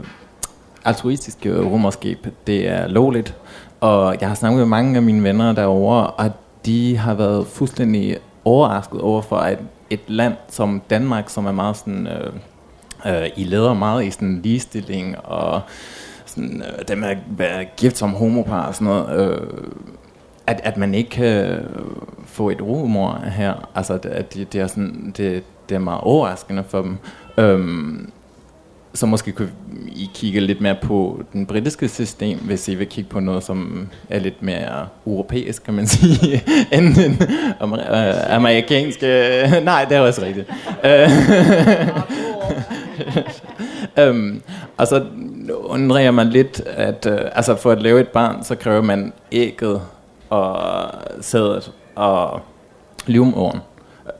[0.84, 3.34] altruistisk romerskab, det er lovligt.
[3.80, 6.32] Og jeg har snakket med mange af mine venner derovre, og
[6.66, 9.58] de har været fuldstændig overrasket over for, at
[9.90, 12.32] et land som Danmark, som er meget sådan, øh,
[13.06, 15.60] øh, I leder meget i sådan ligestilling og
[16.26, 19.48] sådan, øh, det med at være gift som homopar og sådan noget, øh,
[20.46, 21.60] at, at man ikke kan
[22.26, 23.68] få et rumor her.
[23.74, 26.98] Altså, at det, det, er sådan, det, det er meget overraskende for dem.
[27.38, 28.10] Øhm,
[28.94, 29.52] så måske kunne
[29.86, 33.88] I kigge lidt mere på den britiske system, hvis I vil kigge på noget, som
[34.10, 36.42] er lidt mere europæisk, kan man sige,
[36.72, 39.06] end den øh, amerikanske...
[39.64, 40.50] Nej, det er også rigtigt.
[44.10, 44.42] um,
[44.78, 45.04] altså,
[45.50, 49.12] undrer jeg mig lidt, at uh, altså for at lave et barn, så kræver man
[49.32, 49.82] ægget
[50.30, 50.60] og
[51.20, 52.40] sædet og
[53.06, 53.60] livmoderen.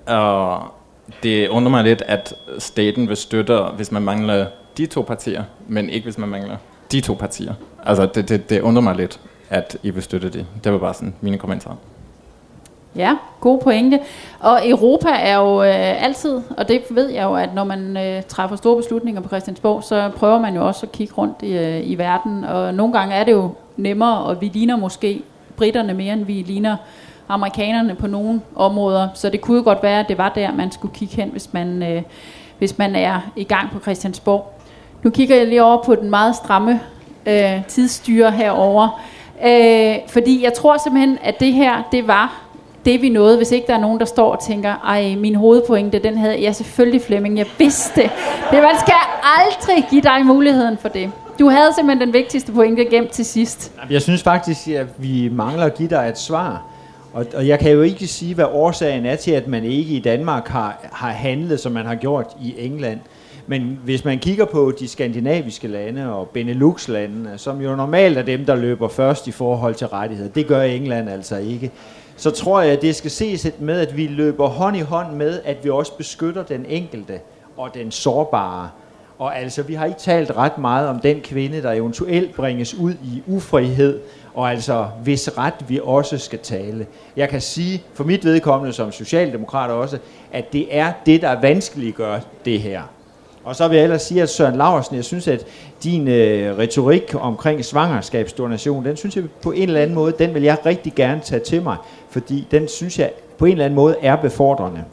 [0.07, 0.63] Og
[1.23, 4.47] det undrer mig lidt, at staten vil støtte, hvis man mangler
[4.79, 6.57] de to partier, men ikke hvis man mangler
[6.93, 7.55] de to partier.
[7.87, 9.21] Altså, det, det, det undrer mig lidt.
[9.51, 10.47] at I vil støtte det.
[10.65, 11.77] Det var bare sådan mine kommentarer.
[12.97, 14.01] Ja, gode pointe.
[14.41, 18.23] Og Europa er jo øh, altid, og det ved jeg jo, at når man øh,
[18.23, 21.91] træffer store beslutninger på Christiansborg, så prøver man jo også at kigge rundt i, øh,
[21.91, 22.45] i verden.
[22.45, 25.23] Og nogle gange er det jo nemmere, og vi ligner måske
[25.57, 26.77] britterne mere, end vi ligner
[27.29, 29.09] amerikanerne på nogle områder.
[29.15, 31.53] Så det kunne jo godt være, at det var der, man skulle kigge hen, hvis
[31.53, 32.03] man, øh,
[32.59, 34.54] hvis man er i gang på Christiansborg.
[35.05, 36.81] Nu kigger jeg lige over på den meget stramme
[37.27, 39.01] øh, tidsstyre herover,
[39.47, 42.45] øh, fordi jeg tror simpelthen, at det her, det var
[42.85, 45.99] det vi nåede, hvis ikke der er nogen, der står og tænker, ej, min hovedpointe,
[45.99, 48.11] den havde jeg selvfølgelig Flemming, jeg vidste det.
[48.51, 48.63] det.
[48.63, 48.95] Man skal
[49.41, 51.11] aldrig give dig muligheden for det.
[51.39, 53.73] Du havde simpelthen den vigtigste pointe gemt til sidst.
[53.91, 56.63] Jeg synes faktisk, at vi mangler at give dig et svar.
[57.13, 60.01] Og, og jeg kan jo ikke sige, hvad årsagen er til, at man ikke i
[60.01, 63.01] Danmark har, har handlet, som man har gjort i England.
[63.47, 68.45] Men hvis man kigger på de skandinaviske lande og Benelux-landene, som jo normalt er dem,
[68.45, 71.71] der løber først i forhold til rettigheder, det gør England altså ikke
[72.17, 75.41] så tror jeg, at det skal ses med, at vi løber hånd i hånd med,
[75.45, 77.21] at vi også beskytter den enkelte
[77.57, 78.71] og den sårbare.
[79.19, 82.93] Og altså, vi har ikke talt ret meget om den kvinde, der eventuelt bringes ud
[82.93, 84.01] i ufrihed,
[84.35, 86.87] og altså, hvis ret vi også skal tale.
[87.17, 89.99] Jeg kan sige, for mit vedkommende som socialdemokrat også,
[90.33, 92.83] at det er det, der vanskeligt gør det her.
[93.45, 95.47] Og så vil jeg ellers sige, at Søren Laversen, jeg synes, at
[95.83, 100.43] din øh, retorik omkring svangerskabsdonation, den synes jeg på en eller anden måde, den vil
[100.43, 101.77] jeg rigtig gerne tage til mig,
[102.11, 104.85] fordi den synes jeg på en eller anden måde er befordrende.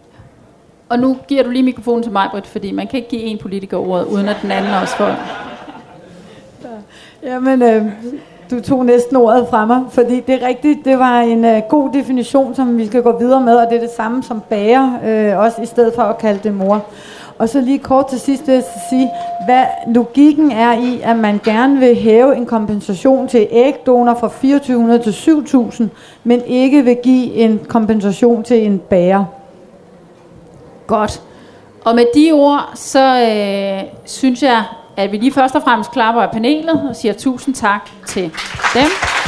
[0.89, 3.37] Og nu giver du lige mikrofonen til mig, Britt, fordi man kan ikke give en
[3.37, 5.15] politiker ordet, uden at den anden også får.
[7.23, 7.85] Jamen, øh,
[8.51, 11.93] du tog næsten ordet fra mig, fordi det er rigtigt, det var en øh, god
[11.93, 15.39] definition, som vi skal gå videre med, og det er det samme som bager, øh,
[15.39, 16.85] også i stedet for at kalde det mor.
[17.41, 19.11] Og så lige kort til sidst vil jeg sige,
[19.45, 25.03] hvad logikken er i, at man gerne vil hæve en kompensation til ægdonor fra 2400
[25.03, 25.89] til 7000,
[26.23, 29.25] men ikke vil give en kompensation til en bærer.
[30.87, 31.21] Godt.
[31.85, 34.63] Og med de ord, så øh, synes jeg,
[34.97, 38.23] at vi lige først og fremmest klapper af panelet og siger tusind tak til
[38.73, 39.20] dem.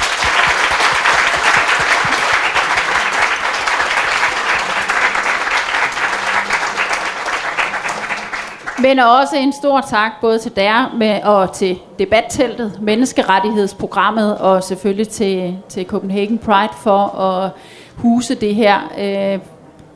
[8.84, 15.08] Men også en stor tak både til der med, og til debatteltet, menneskerettighedsprogrammet og selvfølgelig
[15.08, 17.52] til, til Copenhagen Pride for at
[17.96, 19.40] huse det her øh,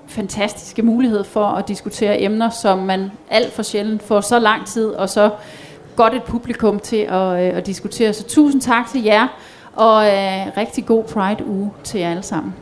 [0.07, 4.87] fantastiske mulighed for at diskutere emner, som man alt for sjældent får så lang tid
[4.89, 5.29] og så
[5.95, 8.13] godt et publikum til at, øh, at diskutere.
[8.13, 9.27] Så tusind tak til jer,
[9.75, 12.55] og øh, rigtig god Pride-uge til jer alle sammen.